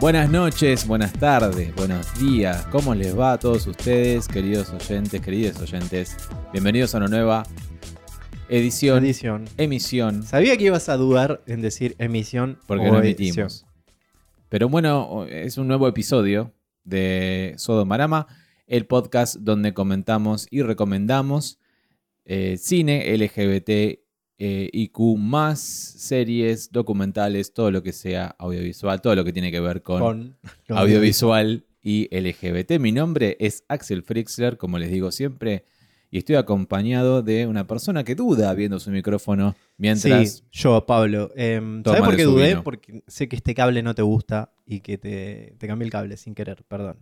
Buenas 0.00 0.30
noches, 0.30 0.86
buenas 0.86 1.12
tardes, 1.12 1.74
buenos 1.74 2.06
días. 2.20 2.64
¿Cómo 2.66 2.94
les 2.94 3.18
va 3.18 3.32
a 3.32 3.38
todos 3.38 3.66
ustedes, 3.66 4.28
queridos 4.28 4.70
oyentes, 4.70 5.20
queridos 5.20 5.60
oyentes? 5.60 6.16
Bienvenidos 6.52 6.94
a 6.94 6.98
una 6.98 7.08
nueva 7.08 7.42
edición, 8.48 9.04
Edición. 9.04 9.44
emisión, 9.56 10.22
Sabía 10.22 10.56
que 10.56 10.64
ibas 10.64 10.88
a 10.88 10.96
dudar 10.96 11.42
en 11.46 11.62
decir 11.62 11.96
emisión 11.98 12.58
porque 12.66 12.88
o 12.88 12.92
no 12.92 12.98
edición. 13.00 13.26
emitimos. 13.48 13.66
Pero 14.48 14.68
bueno, 14.68 15.26
es 15.28 15.58
un 15.58 15.66
nuevo 15.66 15.88
episodio 15.88 16.52
de 16.84 17.54
Sodomarama, 17.56 18.28
el 18.68 18.86
podcast 18.86 19.36
donde 19.36 19.74
comentamos 19.74 20.46
y 20.50 20.62
recomendamos 20.62 21.58
eh, 22.24 22.56
cine 22.56 23.16
LGBT, 23.16 23.98
eh, 24.38 24.70
IQ, 24.72 25.16
más 25.18 25.58
series, 25.60 26.70
documentales, 26.70 27.52
todo 27.52 27.70
lo 27.70 27.82
que 27.82 27.92
sea 27.92 28.34
audiovisual, 28.38 29.00
todo 29.00 29.14
lo 29.16 29.24
que 29.24 29.32
tiene 29.32 29.50
que 29.50 29.60
ver 29.60 29.82
con, 29.82 30.36
Con 30.66 30.76
audiovisual 30.78 31.64
y 31.82 32.08
LGBT. 32.16 32.78
Mi 32.78 32.92
nombre 32.92 33.36
es 33.40 33.64
Axel 33.68 34.02
Frixler, 34.02 34.56
como 34.56 34.78
les 34.78 34.90
digo 34.90 35.10
siempre, 35.10 35.64
y 36.10 36.18
estoy 36.18 36.36
acompañado 36.36 37.22
de 37.22 37.46
una 37.46 37.66
persona 37.66 38.02
que 38.04 38.14
duda 38.14 38.54
viendo 38.54 38.78
su 38.78 38.90
micrófono 38.90 39.54
mientras... 39.76 40.30
Sí, 40.38 40.42
yo, 40.52 40.86
Pablo. 40.86 41.30
Em, 41.36 41.82
¿Sabes 41.84 42.00
por 42.02 42.16
qué 42.16 42.24
dudé? 42.24 42.48
vino. 42.48 42.64
Porque 42.64 43.02
sé 43.06 43.28
que 43.28 43.36
este 43.36 43.54
cable 43.54 43.82
no 43.82 43.94
te 43.94 44.02
gusta 44.02 44.52
y 44.64 44.80
que 44.80 44.98
te, 44.98 45.54
te 45.58 45.66
cambié 45.66 45.84
el 45.86 45.92
cable 45.92 46.16
sin 46.16 46.34
querer, 46.34 46.64
perdón. 46.66 46.98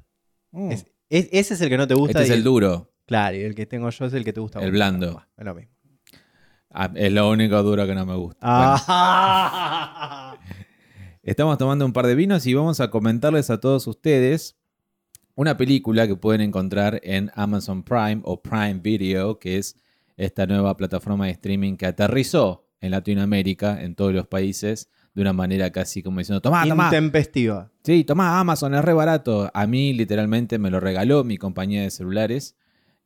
Mm. 0.53 0.73
Es- 0.73 0.87
es- 1.09 1.29
ese 1.31 1.55
es 1.55 1.61
el 1.61 1.69
que 1.69 1.77
no 1.77 1.87
te 1.87 1.95
gusta. 1.95 2.21
este 2.21 2.33
es 2.33 2.37
el 2.39 2.43
duro. 2.45 2.93
Claro, 3.07 3.37
y 3.37 3.43
el 3.43 3.55
que 3.55 3.67
tengo 3.67 3.89
yo 3.91 4.07
es 4.07 4.13
el 4.15 4.25
que 4.25 4.33
te 4.33 4.41
gusta. 4.41 4.59
El 4.59 4.67
vos. 4.67 4.73
blando. 4.73 5.23
Es 5.37 5.45
lo 5.45 5.55
mismo. 5.55 5.71
Ah, 6.71 6.91
es 6.95 7.13
lo 7.13 7.31
único 7.31 7.63
duro 7.63 7.87
que 7.87 7.95
no 7.95 8.05
me 8.05 8.15
gusta. 8.17 8.39
Bueno, 8.47 8.77
Ah. 8.89 10.37
estamos 11.23 11.57
tomando 11.59 11.85
un 11.87 11.93
par 11.93 12.07
de 12.07 12.15
vinos 12.15 12.47
y 12.47 12.55
vamos 12.55 12.81
a 12.81 12.91
comentarles 12.91 13.51
a 13.51 13.61
todos 13.61 13.87
ustedes 13.87 14.57
una 15.35 15.57
película 15.57 16.07
que 16.07 16.17
pueden 16.17 16.41
encontrar 16.41 17.01
en 17.03 17.31
Amazon 17.35 17.83
Prime 17.83 18.21
o 18.25 18.41
Prime 18.43 18.81
Video, 18.83 19.39
que 19.39 19.59
es 19.59 19.77
esta 20.17 20.47
nueva 20.47 20.77
plataforma 20.77 21.27
de 21.27 21.33
streaming 21.33 21.77
que 21.77 21.87
aterrizó 21.87 22.67
en 22.81 22.91
Latinoamérica, 22.91 23.83
en 23.83 23.95
todos 23.95 24.15
los 24.15 24.27
países, 24.27 24.89
de 25.15 25.23
una 25.23 25.33
manera 25.33 25.71
casi 25.71 26.03
como 26.03 26.19
diciendo, 26.19 26.41
tomá, 26.41 26.67
tomá, 26.67 26.87
Intempestiva. 26.87 27.71
Sí, 27.85 28.05
tomá 28.05 28.39
Amazon, 28.39 28.75
es 28.75 28.85
re 28.85 28.93
barato. 28.93 29.51
A 29.53 29.67
mí 29.67 29.93
literalmente 29.95 30.59
me 30.59 30.71
lo 30.71 30.81
regaló 30.81 31.25
mi 31.25 31.37
compañía 31.39 31.83
de 31.83 31.91
celulares 31.91 32.55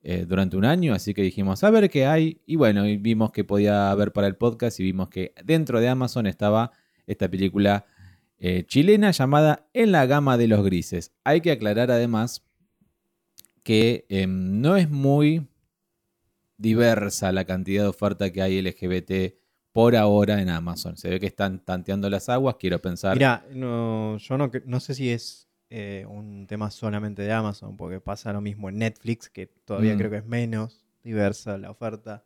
eh, 0.02 0.24
durante 0.26 0.56
un 0.56 0.64
año, 0.64 0.94
así 0.94 1.12
que 1.12 1.22
dijimos, 1.22 1.62
a 1.62 1.70
ver 1.70 1.90
qué 1.90 2.06
hay. 2.06 2.40
Y 2.46 2.56
bueno, 2.56 2.86
y 2.86 2.96
vimos 2.96 3.32
que 3.32 3.44
podía 3.44 3.90
haber 3.90 4.12
para 4.12 4.26
el 4.26 4.36
podcast 4.36 4.80
y 4.80 4.82
vimos 4.82 5.10
que 5.10 5.34
dentro 5.44 5.78
de 5.78 5.88
Amazon 5.88 6.26
estaba 6.26 6.72
esta 7.06 7.28
película 7.28 7.84
eh, 8.38 8.64
chilena 8.66 9.10
llamada 9.10 9.68
En 9.74 9.92
la 9.92 10.06
gama 10.06 10.38
de 10.38 10.48
los 10.48 10.64
grises. 10.64 11.12
Hay 11.22 11.42
que 11.42 11.50
aclarar 11.50 11.90
además 11.90 12.42
que 13.62 14.06
em, 14.08 14.62
no 14.62 14.76
es 14.76 14.88
muy 14.88 15.46
diversa 16.56 17.30
la 17.32 17.44
cantidad 17.44 17.82
de 17.82 17.88
oferta 17.88 18.32
que 18.32 18.40
hay 18.40 18.62
LGBT 18.62 19.34
por 19.72 19.96
ahora 19.96 20.40
en 20.40 20.48
Amazon. 20.48 20.96
Se 20.96 21.10
ve 21.10 21.20
que 21.20 21.26
están 21.26 21.62
tanteando 21.62 22.08
las 22.08 22.30
aguas, 22.30 22.56
quiero 22.58 22.80
pensar. 22.80 23.16
Mira, 23.16 23.44
no, 23.52 24.16
yo 24.16 24.38
no, 24.38 24.50
no 24.64 24.80
sé 24.80 24.94
si 24.94 25.10
es 25.10 25.49
eh, 25.70 26.04
un 26.08 26.46
tema 26.46 26.70
solamente 26.70 27.22
de 27.22 27.32
Amazon, 27.32 27.76
porque 27.76 28.00
pasa 28.00 28.32
lo 28.32 28.40
mismo 28.40 28.68
en 28.68 28.78
Netflix, 28.78 29.28
que 29.30 29.46
todavía 29.46 29.94
Mm. 29.94 29.98
creo 29.98 30.10
que 30.10 30.16
es 30.18 30.26
menos 30.26 30.84
diversa 31.04 31.56
la 31.58 31.70
oferta. 31.70 32.24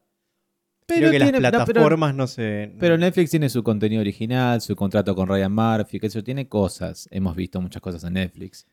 Pero 0.86 1.09
creo 1.09 1.12
que 1.12 1.19
tiene- 1.20 1.41
las 1.41 1.51
plataformas 1.53 2.14
no 2.14 2.27
se... 2.27 2.75
Pero 2.78 2.98
Netflix 2.98 3.31
tiene 3.31 3.48
su 3.48 3.62
contenido 3.62 4.01
original, 4.03 4.61
su 4.61 4.75
contrato 4.77 5.14
con 5.14 5.28
Ryan 5.28 5.53
Murphy, 5.53 5.98
que 6.01 6.09
eso 6.09 6.23
tiene 6.23 6.47
cosas. 6.48 7.09
Hemos 7.11 7.34
visto 7.36 7.61
muchas 7.61 7.81
cosas 7.81 8.05
en 8.05 8.14
Netflix. 8.14 8.67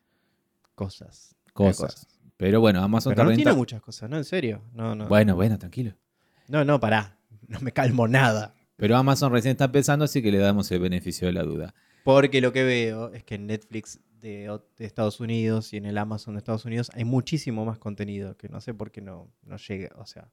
cosas. 0.74 1.34
Cosas. 1.52 2.06
Pero 2.36 2.60
bueno, 2.60 2.82
Amazon 2.82 3.14
Pero 3.14 3.28
no 3.28 3.34
tiene 3.36 3.52
muchas 3.52 3.80
cosas, 3.82 4.08
¿no? 4.10 4.16
En 4.16 4.24
serio. 4.24 4.62
No, 4.74 4.94
no. 4.94 5.06
Bueno, 5.06 5.36
bueno, 5.36 5.58
tranquilo. 5.58 5.94
No, 6.48 6.64
no, 6.64 6.80
pará. 6.80 7.16
No 7.48 7.60
me 7.60 7.72
calmo 7.72 8.08
nada. 8.08 8.54
Pero 8.76 8.96
Amazon 8.96 9.30
recién 9.32 9.52
está 9.52 9.66
empezando, 9.66 10.04
así 10.06 10.22
que 10.22 10.32
le 10.32 10.38
damos 10.38 10.70
el 10.72 10.80
beneficio 10.80 11.26
de 11.26 11.32
la 11.34 11.42
duda. 11.42 11.74
Porque 12.04 12.40
lo 12.40 12.52
que 12.52 12.64
veo 12.64 13.12
es 13.12 13.22
que 13.24 13.34
en 13.36 13.46
Netflix 13.46 14.00
de, 14.22 14.60
Estados 14.78 15.20
Unidos 15.20 15.72
y 15.72 15.76
en 15.76 15.84
el 15.84 15.98
Amazon 15.98 16.34
de 16.34 16.38
Estados 16.38 16.64
Unidos 16.64 16.90
hay 16.94 17.04
muchísimo 17.04 17.64
más 17.64 17.78
contenido 17.78 18.36
que 18.36 18.48
no 18.48 18.60
sé 18.60 18.72
por 18.72 18.90
qué 18.90 19.02
no, 19.02 19.30
no 19.42 19.56
llega. 19.56 19.90
O 19.98 20.06
sea. 20.06 20.30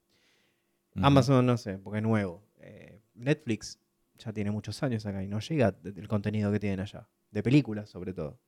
Amazon 0.95 1.45
no 1.45 1.57
sé, 1.57 1.77
porque 1.77 1.97
es 1.97 2.03
nuevo. 2.03 2.43
Eh, 2.59 3.01
Netflix 3.15 3.79
ya 4.17 4.31
tiene 4.33 4.51
muchos 4.51 4.81
años 4.83 5.05
acá 5.05 5.23
y 5.23 5.27
no 5.27 5.39
llega 5.39 5.75
el 5.83 6.07
contenido 6.07 6.51
que 6.51 6.59
tienen 6.59 6.79
allá. 6.79 7.07
De 7.31 7.43
películas, 7.43 7.89
sobre 7.89 8.13
todo. 8.13 8.39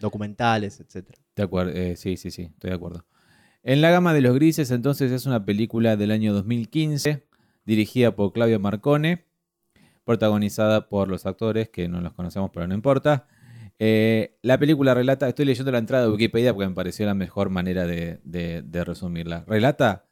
Documentales, 0.00 0.80
etc. 0.80 1.08
De 1.36 1.42
acuerdo, 1.42 1.72
eh, 1.72 1.96
sí, 1.96 2.16
sí, 2.16 2.30
sí, 2.30 2.42
estoy 2.42 2.70
de 2.70 2.76
acuerdo. 2.76 3.06
En 3.62 3.80
la 3.80 3.90
gama 3.90 4.12
de 4.12 4.22
los 4.22 4.34
grises, 4.34 4.70
entonces, 4.72 5.12
es 5.12 5.26
una 5.26 5.44
película 5.44 5.96
del 5.96 6.10
año 6.10 6.32
2015, 6.32 7.24
dirigida 7.64 8.16
por 8.16 8.32
Claudio 8.32 8.58
Marcone, 8.58 9.24
protagonizada 10.04 10.88
por 10.88 11.08
los 11.08 11.26
actores 11.26 11.68
que 11.68 11.86
no 11.86 12.00
los 12.00 12.12
conocemos, 12.14 12.50
pero 12.52 12.66
no 12.66 12.74
importa. 12.74 13.28
Eh, 13.84 14.38
la 14.42 14.58
película 14.58 14.94
relata, 14.94 15.28
estoy 15.28 15.44
leyendo 15.44 15.72
la 15.72 15.78
entrada 15.78 16.04
de 16.04 16.12
Wikipedia 16.12 16.54
porque 16.54 16.68
me 16.68 16.74
pareció 16.74 17.04
la 17.04 17.14
mejor 17.14 17.50
manera 17.50 17.84
de, 17.84 18.20
de- 18.22 18.62
de 18.62 18.84
resumirla. 18.84 19.44
Relata 19.48 20.06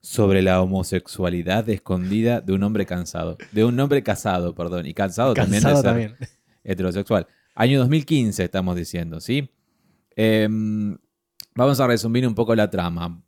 sobre 0.00 0.42
la 0.42 0.60
homosexualidad 0.60 1.68
escondida 1.68 2.40
de 2.40 2.52
un 2.52 2.64
hombre 2.64 2.84
cansado, 2.84 3.38
de 3.52 3.64
un 3.64 3.78
hombre 3.78 4.02
casado, 4.02 4.56
perdón, 4.56 4.86
y 4.86 4.94
cansado, 4.94 5.34
también 5.34 5.62
de 5.62 5.68
Cansado 5.68 5.82
ser 5.82 5.90
también. 6.10 6.16
heterosexual. 6.64 7.28
Año 7.54 7.78
2015 7.78 8.42
estamos 8.42 8.74
diciendo, 8.74 9.20
¿sí? 9.20 9.50
Em, 10.16 10.98
vamos 11.54 11.78
a 11.78 11.86
resumir 11.86 12.26
un 12.26 12.34
poco 12.34 12.56
la 12.56 12.70
trama. 12.70 13.22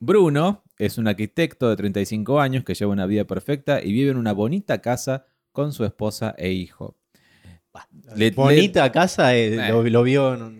Bruno 0.00 0.64
es 0.76 0.98
un 0.98 1.06
arquitecto 1.06 1.68
de 1.68 1.76
35 1.76 2.40
años 2.40 2.64
que 2.64 2.74
lleva 2.74 2.90
una 2.90 3.06
vida 3.06 3.24
perfecta 3.26 3.80
y 3.80 3.92
vive 3.92 4.10
en 4.10 4.16
una 4.16 4.32
bonita 4.32 4.80
casa 4.80 5.26
con 5.52 5.72
su 5.72 5.84
esposa 5.84 6.34
e 6.36 6.50
hijo. 6.50 6.96
Le- 8.16 8.30
Bonita 8.32 8.90
casa, 8.92 9.36
eh, 9.36 9.54
Eh. 9.54 9.68
Lo, 9.70 9.82
lo 9.82 10.02
vio, 10.02 10.36
no, 10.36 10.52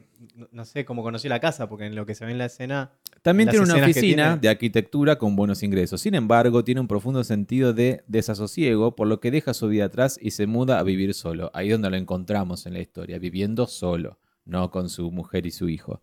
no 0.52 0.64
sé 0.64 0.84
cómo 0.84 1.02
conoció 1.02 1.28
la 1.30 1.40
casa, 1.40 1.68
porque 1.68 1.86
en 1.86 1.94
lo 1.94 2.06
que 2.06 2.14
se 2.14 2.24
ve 2.24 2.32
en 2.32 2.38
la 2.38 2.46
escena... 2.46 2.92
También 3.22 3.50
tiene 3.50 3.64
una 3.66 3.74
oficina 3.74 4.24
tiene- 4.24 4.36
de 4.38 4.48
arquitectura 4.48 5.18
con 5.18 5.36
buenos 5.36 5.62
ingresos. 5.62 6.00
Sin 6.00 6.14
embargo, 6.14 6.64
tiene 6.64 6.80
un 6.80 6.88
profundo 6.88 7.22
sentido 7.24 7.74
de 7.74 8.02
desasosiego, 8.06 8.96
por 8.96 9.08
lo 9.08 9.20
que 9.20 9.30
deja 9.30 9.52
su 9.52 9.68
vida 9.68 9.84
atrás 9.86 10.18
y 10.22 10.30
se 10.30 10.46
muda 10.46 10.78
a 10.78 10.82
vivir 10.82 11.12
solo. 11.12 11.50
Ahí 11.52 11.66
es 11.68 11.72
donde 11.74 11.90
lo 11.90 11.96
encontramos 11.96 12.64
en 12.66 12.72
la 12.72 12.80
historia, 12.80 13.18
viviendo 13.18 13.66
solo, 13.66 14.18
no 14.46 14.70
con 14.70 14.88
su 14.88 15.10
mujer 15.10 15.44
y 15.44 15.50
su 15.50 15.68
hijo. 15.68 16.00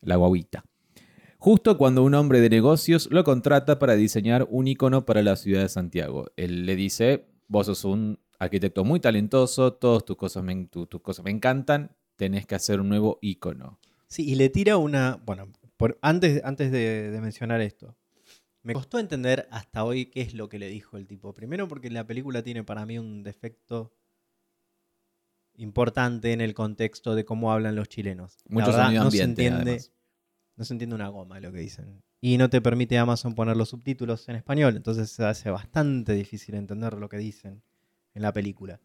La 0.00 0.16
guaguita. 0.16 0.64
Justo 1.38 1.78
cuando 1.78 2.02
un 2.02 2.14
hombre 2.14 2.40
de 2.40 2.50
negocios 2.50 3.08
lo 3.12 3.22
contrata 3.22 3.78
para 3.78 3.94
diseñar 3.94 4.48
un 4.50 4.66
icono 4.66 5.06
para 5.06 5.22
la 5.22 5.36
ciudad 5.36 5.62
de 5.62 5.68
Santiago. 5.68 6.32
Él 6.36 6.66
le 6.66 6.74
dice, 6.74 7.26
vos 7.46 7.66
sos 7.66 7.84
un 7.84 8.18
arquitecto 8.38 8.84
muy 8.84 9.00
talentoso, 9.00 9.72
todas 9.74 10.04
tus 10.04 10.16
cosas 10.16 10.42
me, 10.44 10.66
tu- 10.66 10.86
tus 10.86 11.00
cosas 11.00 11.24
me 11.24 11.30
encantan, 11.30 11.96
tenés 12.16 12.46
que 12.46 12.54
hacer 12.54 12.80
un 12.80 12.88
nuevo 12.88 13.18
icono. 13.22 13.78
Sí, 14.06 14.28
y 14.28 14.34
le 14.36 14.48
tira 14.48 14.76
una. 14.76 15.20
Bueno, 15.24 15.48
por, 15.76 15.98
antes, 16.02 16.42
antes 16.44 16.70
de, 16.72 17.10
de 17.10 17.20
mencionar 17.20 17.60
esto, 17.60 17.96
me 18.62 18.72
costó 18.74 18.98
entender 18.98 19.46
hasta 19.50 19.84
hoy 19.84 20.06
qué 20.06 20.20
es 20.22 20.34
lo 20.34 20.48
que 20.48 20.58
le 20.58 20.68
dijo 20.68 20.96
el 20.96 21.06
tipo. 21.06 21.34
Primero, 21.34 21.68
porque 21.68 21.90
la 21.90 22.06
película 22.06 22.42
tiene 22.42 22.64
para 22.64 22.86
mí 22.86 22.98
un 22.98 23.22
defecto 23.22 23.92
importante 25.56 26.32
en 26.32 26.40
el 26.40 26.54
contexto 26.54 27.14
de 27.14 27.24
cómo 27.24 27.52
hablan 27.52 27.74
los 27.76 27.88
chilenos. 27.88 28.36
La 28.46 28.54
Mucho 28.54 28.66
verdad, 28.66 28.84
sonido 28.84 29.04
no 29.04 29.10
se 29.10 29.22
ambiente, 29.22 29.42
entiende, 29.42 29.70
además. 29.72 29.92
no 30.56 30.64
se 30.64 30.74
entiende 30.74 30.94
una 30.96 31.08
goma 31.08 31.40
lo 31.40 31.52
que 31.52 31.58
dicen. 31.58 32.02
Y 32.20 32.36
no 32.38 32.48
te 32.50 32.60
permite 32.60 32.98
Amazon 32.98 33.34
poner 33.34 33.56
los 33.56 33.68
subtítulos 33.70 34.28
en 34.28 34.36
español, 34.36 34.76
entonces 34.76 35.10
se 35.10 35.24
hace 35.24 35.50
bastante 35.50 36.14
difícil 36.14 36.54
entender 36.54 36.94
lo 36.94 37.08
que 37.08 37.16
dicen 37.18 37.62
en 38.18 38.22
la 38.22 38.32
película. 38.32 38.80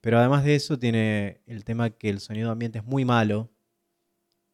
Pero 0.00 0.18
además 0.18 0.44
de 0.44 0.54
eso 0.54 0.78
tiene 0.78 1.40
el 1.46 1.64
tema 1.64 1.90
que 1.90 2.10
el 2.10 2.20
sonido 2.20 2.50
ambiente 2.50 2.78
es 2.78 2.84
muy 2.84 3.04
malo 3.04 3.50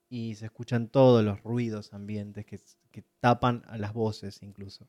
y 0.09 0.37
se 0.37 0.45
escuchan 0.45 0.89
todos 0.89 1.25
los 1.25 1.43
ruidos 1.43 1.93
ambientes 1.93 2.47
que, 2.47 2.61
que 2.93 3.03
tapan 3.19 3.65
a 3.67 3.77
las 3.79 3.93
voces 3.93 4.43
incluso. 4.43 4.87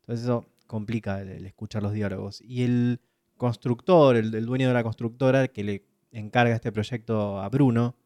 Entonces 0.00 0.24
eso 0.24 0.46
complica 0.66 1.20
el, 1.20 1.30
el 1.30 1.46
escuchar 1.46 1.82
los 1.82 1.92
diálogos. 1.92 2.40
Y 2.42 2.62
el 2.62 3.00
constructor, 3.36 4.16
el, 4.16 4.32
el 4.34 4.46
dueño 4.46 4.68
de 4.68 4.74
la 4.74 4.82
constructora 4.82 5.48
que 5.48 5.64
le 5.64 5.84
encarga 6.12 6.54
este 6.54 6.70
proyecto 6.70 7.40
a 7.40 7.48
Bruno, 7.48 7.96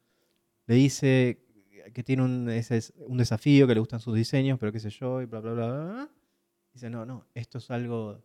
le 0.67 0.75
dice 0.77 1.45
que 1.93 2.03
tiene 2.03 2.23
un, 2.23 2.49
ese 2.49 2.77
es 2.77 2.93
un 3.07 3.19
desafío, 3.19 3.67
que 3.67 3.75
le 3.75 3.81
gustan 3.81 4.01
sus 4.01 4.15
diseños, 4.15 4.59
pero 4.59 4.73
qué 4.73 4.81
sé 4.81 4.91
yo, 4.91 5.21
y 5.21 5.27
bla, 5.27 5.41
bla, 5.41 5.53
bla, 5.53 5.67
bla. 5.67 6.11
Dice, 6.73 6.91
no, 6.91 7.05
no, 7.05 7.27
esto 7.35 7.59
es 7.59 7.71
algo 7.71 8.23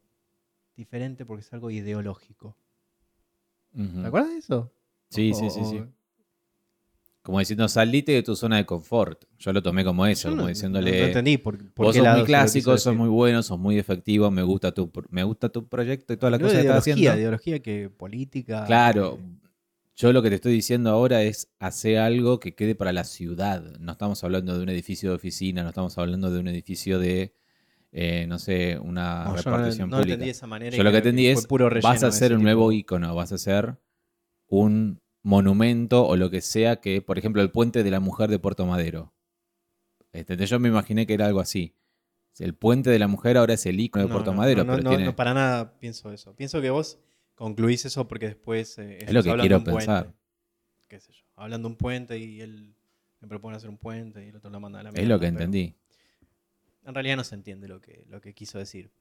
diferente 0.75 1.25
porque 1.25 1.41
es 1.41 1.53
algo 1.53 1.69
ideológico. 1.71 2.57
Ujú. 3.73 4.01
¿Te 4.01 4.07
acuerdas 4.07 4.31
de 4.31 4.37
eso? 4.37 4.73
Sí, 5.09 5.31
O- 5.31 5.35
sí, 5.35 5.49
sí, 5.49 5.65
sí. 5.65 5.77
o- 5.79 5.87
Como 7.21 7.39
diciendo, 7.39 7.69
salite 7.69 8.11
de 8.11 8.21
tu 8.21 8.35
zona 8.35 8.57
de 8.57 8.65
confort. 8.65 9.23
Yo 9.39 9.53
lo 9.53 9.63
tomé 9.63 9.85
como 9.85 10.05
eso, 10.05 10.29
como 10.29 10.47
diciéndole, 10.47 10.99
No, 10.99 11.05
entendí 11.07 11.37
por, 11.37 11.57
por 11.73 11.85
vos 11.85 11.95
qué 11.95 11.99
sos 11.99 12.09
muy 12.09 12.23
clásico, 12.25 12.77
sos 12.77 12.95
muy 12.97 13.07
bueno, 13.07 13.41
sos 13.43 13.57
muy 13.57 13.77
efectivo, 13.79 14.29
me 14.29 14.43
gusta 14.43 14.73
tu, 14.73 14.91
me 15.09 15.23
gusta 15.23 15.47
tu 15.47 15.65
proyecto 15.69 16.11
y 16.11 16.17
toda 16.17 16.31
la 16.31 16.39
cosa 16.39 16.55
que 16.55 16.59
estás 16.61 16.79
haciendo. 16.79 17.15
ideología 17.17 17.59
que 17.61 17.89
política. 17.89 18.65
Claro, 18.65 19.17
que- 19.17 19.43
Yo 19.95 20.11
lo 20.11 20.21
que 20.21 20.29
te 20.29 20.35
estoy 20.35 20.51
diciendo 20.53 20.89
ahora 20.89 21.21
es 21.23 21.49
hacer 21.59 21.99
algo 21.99 22.39
que 22.41 22.55
quede 22.55 22.75
para 22.75 22.91
la 22.91 23.03
ciudad. 23.05 23.61
No 23.79 23.91
estamos 23.93 24.21
hablando 24.23 24.57
de 24.57 24.63
un 24.63 24.69
edificio 24.69 25.11
de 25.11 25.15
oficina, 25.15 25.61
no 25.63 25.69
estamos 25.69 25.97
hablando 25.99 26.29
de 26.31 26.39
un 26.39 26.47
edificio 26.49 26.99
de, 26.99 27.35
eh, 27.95 28.25
no 28.27 28.39
sé, 28.39 28.77
una 28.79 29.23
No, 29.23 29.37
yo 29.37 29.49
no, 29.51 29.57
repartición 29.57 29.89
no 29.89 29.97
pública. 29.99 30.25
esa 30.25 30.47
manera. 30.47 30.75
Yo 30.75 30.83
lo 30.83 30.91
que 30.91 30.97
entendí 30.97 31.27
es, 31.27 31.45
puro 31.47 31.69
vas 31.81 32.03
a 32.03 32.07
hacer 32.07 32.33
un 32.33 32.41
nuevo 32.43 32.71
icono, 32.71 33.13
vas 33.15 33.31
a 33.31 33.35
hacer 33.35 33.77
un 34.47 34.99
monumento 35.21 36.05
o 36.05 36.17
lo 36.17 36.29
que 36.29 36.41
sea 36.41 36.77
que, 36.81 37.01
por 37.01 37.17
ejemplo, 37.19 37.41
el 37.41 37.51
puente 37.51 37.83
de 37.83 37.91
la 37.91 37.99
mujer 37.99 38.29
de 38.29 38.39
Puerto 38.39 38.65
Madero. 38.65 39.13
¿Entendés? 40.11 40.49
Yo 40.49 40.59
me 40.59 40.69
imaginé 40.69 41.05
que 41.07 41.13
era 41.13 41.25
algo 41.27 41.39
así. 41.39 41.75
El 42.39 42.55
puente 42.55 42.89
de 42.89 42.97
la 42.99 43.07
mujer 43.07 43.37
ahora 43.37 43.53
es 43.53 43.65
el 43.67 43.79
icono 43.79 44.05
de 44.05 44.11
Puerto 44.11 44.33
Madero, 44.33 44.63
no, 44.63 44.71
no, 44.71 44.77
pero 44.77 44.83
no, 44.83 44.89
tiene... 44.89 45.05
no, 45.05 45.15
para 45.15 45.33
nada 45.35 45.77
pienso 45.79 46.11
eso. 46.11 46.35
Pienso 46.35 46.61
que 46.61 46.71
vos 46.71 46.99
concluís 47.35 47.85
eso 47.85 48.07
porque 48.07 48.25
después. 48.27 48.77
eh, 48.79 48.97
Es 49.01 49.13
lo 49.13 49.21
que 49.23 49.33
quiero 49.35 49.57
un 49.57 49.63
puente, 49.63 49.77
pensar. 49.85 50.13
qué 50.87 50.99
sé 50.99 51.13
yo. 51.13 51.23
Hablando 51.35 51.67
de 51.67 51.73
un 51.73 51.77
puente 51.77 52.17
y 52.17 52.41
él 52.41 52.75
le 53.21 53.27
propone 53.27 53.55
hacer 53.57 53.69
un 53.69 53.77
puente 53.77 54.25
y 54.25 54.29
el 54.29 54.35
otro 54.35 54.49
lo 54.49 54.59
manda 54.59 54.79
a 54.79 54.83
la 54.83 54.89
es 54.89 54.95
mierda. 54.95 55.09
lo 55.13 55.19
que 55.19 55.27
pero 55.27 55.37
entendí. 55.43 55.75
En 56.85 56.93
realidad 56.93 57.15
no 57.17 57.23
se 57.23 57.35
entiende 57.35 57.67
lo 57.67 57.79
que, 57.81 58.05
lo 58.09 58.19
que 58.21 58.33
quiso 58.33 58.57
decir. 58.57 58.91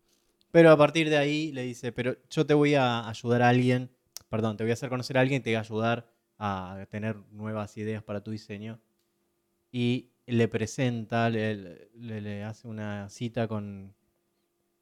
Pero 0.50 0.70
a 0.70 0.76
partir 0.76 1.08
de 1.10 1.16
ahí 1.16 1.50
le 1.52 1.62
dice: 1.62 1.92
Pero 1.92 2.16
yo 2.30 2.46
te 2.46 2.54
voy 2.54 2.74
a 2.74 3.08
ayudar 3.08 3.42
a 3.42 3.48
alguien. 3.48 3.90
Perdón, 4.28 4.56
te 4.56 4.64
voy 4.64 4.70
a 4.70 4.74
hacer 4.74 4.88
conocer 4.88 5.18
a 5.18 5.20
alguien 5.22 5.40
y 5.40 5.42
te 5.42 5.50
voy 5.50 5.56
a 5.56 5.60
ayudar 5.60 6.06
a 6.38 6.86
tener 6.90 7.16
nuevas 7.30 7.76
ideas 7.76 8.02
para 8.02 8.22
tu 8.22 8.30
diseño. 8.30 8.80
Y 9.70 10.10
le 10.26 10.48
presenta, 10.48 11.28
le, 11.30 11.88
le- 11.94 12.20
le 12.20 12.44
hace 12.44 12.68
una 12.68 13.08
cita 13.08 13.48
con, 13.48 13.94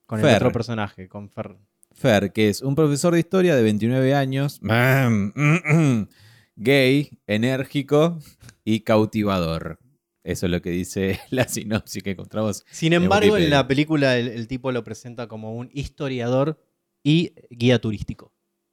con 0.06 0.20
el 0.20 0.26
otro 0.36 0.48
personaje, 0.52 1.08
con 1.08 1.28
Fer. 1.30 1.56
Fer, 1.92 2.32
que 2.32 2.48
es 2.48 2.62
un 2.62 2.74
profesor 2.74 3.12
de 3.14 3.20
historia 3.20 3.56
de 3.56 3.62
29 3.62 4.14
años, 4.14 4.60
gay, 6.56 7.18
enérgico 7.26 8.18
y 8.64 8.80
cautivador. 8.80 9.78
Eso 10.22 10.46
es 10.46 10.52
lo 10.52 10.60
que 10.60 10.70
dice 10.70 11.18
la 11.30 11.48
sinopsis 11.48 12.02
que 12.02 12.10
encontramos. 12.10 12.64
Sin 12.70 12.92
embargo, 12.92 13.36
en 13.36 13.50
la 13.50 13.66
película 13.66 14.18
el, 14.18 14.28
el 14.28 14.46
tipo 14.48 14.70
lo 14.72 14.84
presenta 14.84 15.26
como 15.28 15.54
un 15.54 15.70
historiador 15.72 16.62
y 17.02 17.32
guía 17.50 17.80
turístico. 17.80 18.32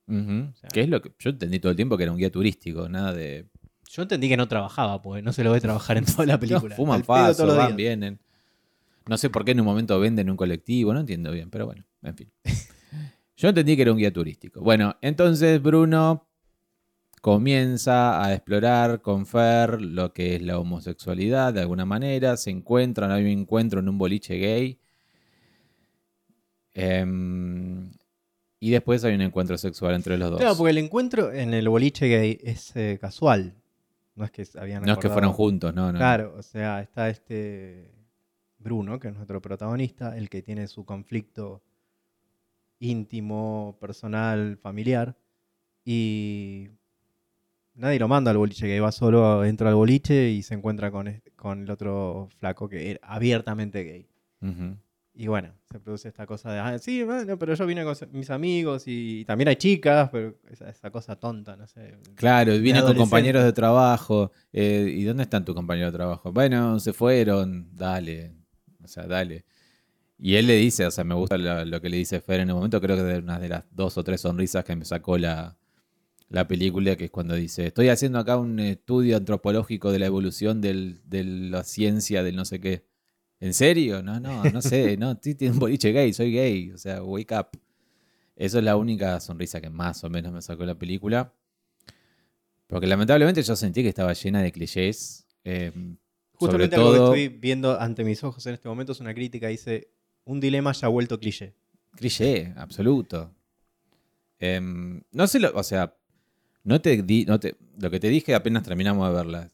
Sea- 0.09 0.69
que 0.71 0.81
es 0.81 0.89
lo 0.89 1.01
que 1.01 1.11
yo 1.19 1.29
entendí 1.31 1.59
todo 1.59 1.69
el 1.71 1.75
tiempo 1.75 1.97
que 1.97 2.03
era 2.03 2.11
un 2.11 2.17
guía 2.17 2.31
turístico, 2.31 2.87
nada 2.89 3.13
de... 3.13 3.47
Yo 3.89 4.01
entendí 4.01 4.27
que 4.27 4.35
no 4.37 4.47
trabajaba, 4.47 5.01
porque 5.01 5.21
no 5.21 5.31
se 5.33 5.43
lo 5.45 5.51
ve 5.51 5.61
trabajar 5.61 5.97
en 5.97 6.05
toda 6.05 6.25
la 6.25 6.37
película. 6.39 6.69
No, 6.69 6.75
fuman 6.75 7.01
paso, 7.03 7.47
van, 7.55 7.75
vienen. 7.77 8.19
No 9.07 9.17
sé 9.17 9.29
por 9.29 9.45
qué 9.45 9.51
en 9.51 9.61
un 9.61 9.65
momento 9.65 9.97
venden 9.99 10.29
un 10.29 10.35
colectivo, 10.35 10.93
no 10.93 10.99
entiendo 10.99 11.31
bien, 11.31 11.49
pero 11.49 11.65
bueno, 11.65 11.85
en 12.03 12.15
fin. 12.17 12.31
Yo 13.37 13.49
entendí 13.49 13.75
que 13.75 13.83
era 13.83 13.91
un 13.93 13.97
guía 13.97 14.11
turístico. 14.11 14.59
Bueno, 14.61 14.97
entonces 15.01 15.61
Bruno 15.61 16.26
comienza 17.21 18.23
a 18.23 18.33
explorar 18.33 19.01
con 19.01 19.25
Fer 19.25 19.81
lo 19.81 20.13
que 20.13 20.35
es 20.35 20.41
la 20.41 20.59
homosexualidad 20.59 21.53
de 21.53 21.61
alguna 21.61 21.85
manera. 21.85 22.37
Se 22.37 22.49
encuentran, 22.49 23.11
hay 23.11 23.23
un 23.23 23.41
encuentro 23.41 23.79
en 23.79 23.89
un 23.89 23.97
boliche 23.97 24.35
gay. 24.35 24.79
Em, 26.73 27.91
y 28.59 28.69
después 28.71 29.03
hay 29.03 29.15
un 29.15 29.21
encuentro 29.21 29.57
sexual 29.57 29.95
entre 29.95 30.17
los 30.17 30.31
dos. 30.31 30.39
Claro, 30.39 30.55
porque 30.55 30.71
el 30.71 30.77
encuentro 30.77 31.31
en 31.31 31.53
el 31.53 31.67
boliche 31.69 32.07
gay 32.07 32.39
es 32.43 32.75
eh, 32.75 32.97
casual. 32.99 33.55
No 34.15 34.25
es 34.25 34.31
que 34.31 34.47
habían 34.59 34.83
no 34.83 34.93
es 34.93 34.97
que 34.97 35.09
fueron 35.09 35.31
juntos, 35.31 35.73
no, 35.73 35.91
no. 35.91 35.99
Claro, 35.99 36.33
o 36.37 36.41
sea, 36.41 36.81
está 36.81 37.09
este 37.09 37.91
Bruno, 38.57 38.99
que 38.99 39.09
es 39.09 39.13
nuestro 39.13 39.41
protagonista, 39.41 40.17
el 40.17 40.29
que 40.29 40.41
tiene 40.41 40.67
su 40.67 40.85
conflicto 40.85 41.61
íntimo, 42.79 43.77
personal, 43.79 44.57
familiar. 44.57 45.15
Y 45.85 46.69
nadie 47.77 47.99
lo 47.99 48.07
manda 48.07 48.31
al 48.31 48.37
boliche 48.37 48.67
gay, 48.67 48.79
va 48.79 48.91
solo, 48.91 49.45
entra 49.45 49.69
al 49.69 49.75
boliche 49.75 50.29
y 50.29 50.43
se 50.43 50.55
encuentra 50.55 50.91
con, 50.91 51.21
con 51.35 51.63
el 51.63 51.71
otro 51.71 52.27
flaco 52.39 52.67
que 52.67 52.91
era 52.91 52.99
abiertamente 53.03 53.83
gay. 53.83 54.07
Y 55.19 55.25
bueno, 55.27 55.51
se 55.71 55.79
produce 55.79 56.09
esta 56.09 56.27
cosa 56.27 56.51
de, 56.51 56.59
ah, 56.59 56.77
sí, 56.77 57.01
bueno, 57.01 57.39
pero 57.39 57.55
yo 57.55 57.65
vine 57.65 57.83
con 57.83 57.95
mis 58.11 58.29
amigos 58.29 58.83
y, 58.85 59.25
también 59.25 59.47
hay 59.47 59.55
chicas, 59.55 60.09
pero 60.11 60.35
esa, 60.47 60.69
esa 60.69 60.91
cosa 60.91 61.15
tonta, 61.15 61.55
no 61.55 61.65
sé. 61.65 61.97
Claro, 62.13 62.55
vine 62.59 62.83
con 62.83 62.95
compañeros 62.95 63.43
de 63.43 63.51
trabajo. 63.51 64.31
eh, 64.53 64.93
¿Y 64.95 65.03
dónde 65.05 65.23
están 65.23 65.43
tus 65.43 65.55
compañeros 65.55 65.91
de 65.91 65.97
trabajo? 65.97 66.31
Bueno, 66.31 66.79
se 66.79 66.93
fueron, 66.93 67.67
dale. 67.75 68.31
O 68.83 68.87
sea, 68.87 69.07
dale. 69.07 69.43
Y 70.19 70.35
él 70.35 70.45
le 70.45 70.55
dice, 70.55 70.85
o 70.85 70.91
sea, 70.91 71.03
me 71.03 71.15
gusta 71.15 71.35
lo, 71.37 71.65
lo 71.65 71.81
que 71.81 71.89
le 71.89 71.97
dice 71.97 72.21
Fer 72.21 72.41
en 72.41 72.51
un 72.51 72.57
momento, 72.57 72.79
creo 72.79 72.95
que 72.95 73.03
de 73.03 73.17
una 73.17 73.39
de 73.39 73.49
las 73.49 73.63
dos 73.71 73.97
o 73.97 74.03
tres 74.03 74.21
sonrisas 74.21 74.63
que 74.63 74.75
me 74.75 74.85
sacó 74.85 75.17
la, 75.17 75.57
la 76.29 76.47
película, 76.47 76.95
que 76.95 77.05
es 77.05 77.11
cuando 77.11 77.35
dice, 77.35 77.67
estoy 77.67 77.89
haciendo 77.89 78.19
acá 78.19 78.37
un 78.37 78.59
estudio 78.59 79.15
antropológico 79.17 79.91
de 79.91 79.99
la 79.99 80.05
evolución 80.07 80.59
del- 80.61 80.99
de 81.05 81.23
la 81.23 81.63
ciencia 81.63 82.21
del 82.23 82.35
no 82.35 82.43
sé 82.45 82.59
qué. 82.59 82.85
¿En 83.39 83.53
serio? 83.53 84.01
No, 84.03 84.19
no, 84.19 84.49
no 84.49 84.61
sé, 84.61 84.97
no, 84.99 85.17
tiene 85.17 85.51
un 85.51 85.59
boliche 85.59 85.91
gay, 85.93 86.11
soy 86.13 86.33
gay, 86.33 86.71
o 86.71 86.77
sea, 86.77 87.01
wake 87.03 87.31
up. 87.37 87.47
Eso 88.35 88.57
es 88.59 88.63
la 88.63 88.75
única 88.75 89.19
sonrisa 89.19 89.61
que 89.61 89.69
más 89.69 90.03
o 90.03 90.09
menos 90.09 90.31
me 90.33 90.41
sacó 90.41 90.65
la 90.65 90.75
película. 90.77 91.33
Porque 92.67 92.87
lamentablemente 92.87 93.41
yo 93.41 93.55
sentí 93.55 93.81
que 93.81 93.89
estaba 93.89 94.13
llena 94.13 94.41
de 94.41 94.51
clichés. 94.51 95.25
eh, 95.43 95.71
Justamente 96.33 96.75
sobre 96.75 96.87
algo 96.87 96.97
todo, 96.97 97.13
que 97.13 97.21
estoy 97.23 97.37
viendo 97.39 97.79
ante 97.79 98.03
mis 98.03 98.23
ojos 98.23 98.45
en 98.45 98.53
este 98.53 98.67
momento 98.67 98.91
es 98.91 98.99
una 98.99 99.13
crítica, 99.13 99.47
dice, 99.47 99.89
un 100.25 100.39
dilema 100.39 100.71
ya 100.73 100.87
vuelto 100.89 101.19
cliché. 101.19 101.55
cliché, 101.95 102.53
absoluto. 102.57 103.33
Em, 104.39 105.01
no 105.11 105.25
sé, 105.25 105.39
lo, 105.39 105.51
o 105.55 105.63
sea, 105.63 105.96
no 106.63 106.81
te 106.81 107.01
di, 107.03 107.25
no 107.25 107.39
te, 107.39 107.55
lo 107.79 107.89
que 107.89 107.99
te 107.99 108.09
dije 108.09 108.35
apenas 108.35 108.63
terminamos 108.63 109.07
de 109.09 109.15
verla. 109.15 109.51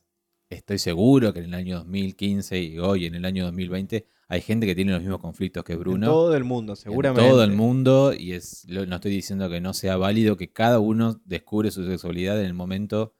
Estoy 0.50 0.78
seguro 0.78 1.34
que 1.34 1.40
en 1.40 1.46
el 1.46 1.54
año 1.56 1.78
2015 1.80 2.62
y 2.62 2.78
hoy 2.80 3.06
en 3.08 3.16
el 3.16 3.26
año 3.26 3.46
2020 3.46 4.06
hay 4.28 4.42
gente 4.42 4.66
que 4.68 4.76
tiene 4.76 4.92
los 4.92 5.02
mismos 5.02 5.20
conflictos 5.20 5.64
que 5.64 5.76
Bruno. 5.76 6.06
En 6.06 6.12
todo 6.12 6.36
el 6.36 6.44
mundo, 6.44 6.74
en 6.74 6.78
seguramente. 6.78 7.30
todo 7.30 7.44
el 7.44 7.52
mundo 7.52 8.14
y 8.18 8.34
es 8.34 8.66
lo- 8.68 8.86
no 8.86 8.96
estoy 8.96 9.12
diciendo 9.12 9.50
que 9.50 9.62
no 9.62 9.74
sea 9.74 9.98
válido 9.98 10.38
que 10.38 10.52
cada 10.52 10.80
uno 10.80 11.22
descubre 11.26 11.72
su 11.72 11.86
sexualidad 11.86 12.40
en 12.40 12.46
el 12.46 12.54
momento 12.54 13.16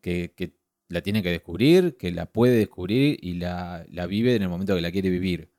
que, 0.00 0.32
que 0.36 0.54
la 0.88 1.00
tiene 1.02 1.22
que 1.22 1.30
descubrir, 1.30 1.96
que 1.96 2.10
la 2.10 2.26
puede 2.26 2.56
descubrir 2.56 3.18
y 3.22 3.34
la, 3.34 3.84
la 3.88 4.06
vive 4.06 4.34
en 4.34 4.42
el 4.42 4.48
momento 4.48 4.74
que 4.74 4.80
la 4.82 4.90
quiere 4.90 5.08
vivir. 5.10 5.50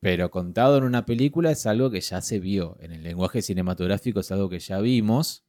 Pero 0.00 0.30
contado 0.30 0.78
en 0.78 0.84
una 0.84 1.04
película 1.04 1.50
es 1.50 1.66
algo 1.66 1.90
que 1.90 2.00
ya 2.00 2.22
se 2.22 2.40
vio. 2.40 2.76
En 2.80 2.92
el 2.92 3.02
lenguaje 3.02 3.42
cinematográfico 3.42 4.20
es 4.20 4.30
algo 4.32 4.48
que 4.48 4.58
ya 4.58 4.80
vimos. 4.80 5.44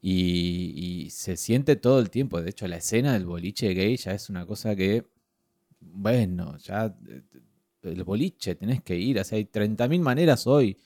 Y, 0.00 0.72
y 1.06 1.10
se 1.10 1.36
siente 1.36 1.76
todo 1.76 1.98
el 2.00 2.10
tiempo. 2.10 2.40
De 2.42 2.50
hecho, 2.50 2.66
la 2.68 2.76
escena 2.76 3.14
del 3.14 3.26
boliche 3.26 3.72
gay 3.74 3.96
ya 3.96 4.12
es 4.12 4.28
una 4.30 4.46
cosa 4.46 4.76
que. 4.76 5.04
Bueno, 5.80 6.56
ya. 6.58 6.94
eh, 7.08 7.22
El 7.82 8.04
boliche, 8.04 8.54
tenés 8.54 8.82
que 8.82 8.96
ir. 8.98 9.18
O 9.18 9.24
sea, 9.24 9.36
hay 9.38 9.44
30.000 9.44 10.00
maneras 10.00 10.46
hoy, 10.46 10.76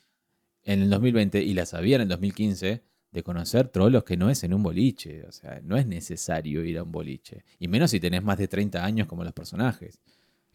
en 0.64 0.82
el 0.82 0.90
2020, 0.90 1.42
y 1.42 1.54
las 1.54 1.74
había 1.74 1.96
en 1.96 2.02
el 2.02 2.08
2015, 2.08 2.82
de 3.12 3.22
conocer 3.22 3.68
trolos 3.68 4.04
que 4.04 4.16
no 4.16 4.30
es 4.30 4.44
en 4.44 4.54
un 4.54 4.62
boliche. 4.62 5.24
O 5.26 5.32
sea, 5.32 5.60
no 5.64 5.76
es 5.76 5.86
necesario 5.86 6.64
ir 6.64 6.78
a 6.78 6.82
un 6.84 6.92
boliche. 6.92 7.44
Y 7.58 7.68
menos 7.68 7.90
si 7.90 7.98
tenés 8.00 8.22
más 8.22 8.38
de 8.38 8.46
30 8.48 8.84
años 8.84 9.06
como 9.08 9.24
los 9.24 9.32
personajes. 9.32 9.98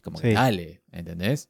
Como 0.00 0.18
que 0.20 0.28
Sí. 0.28 0.34
dale, 0.34 0.82
¿entendés? 0.92 1.48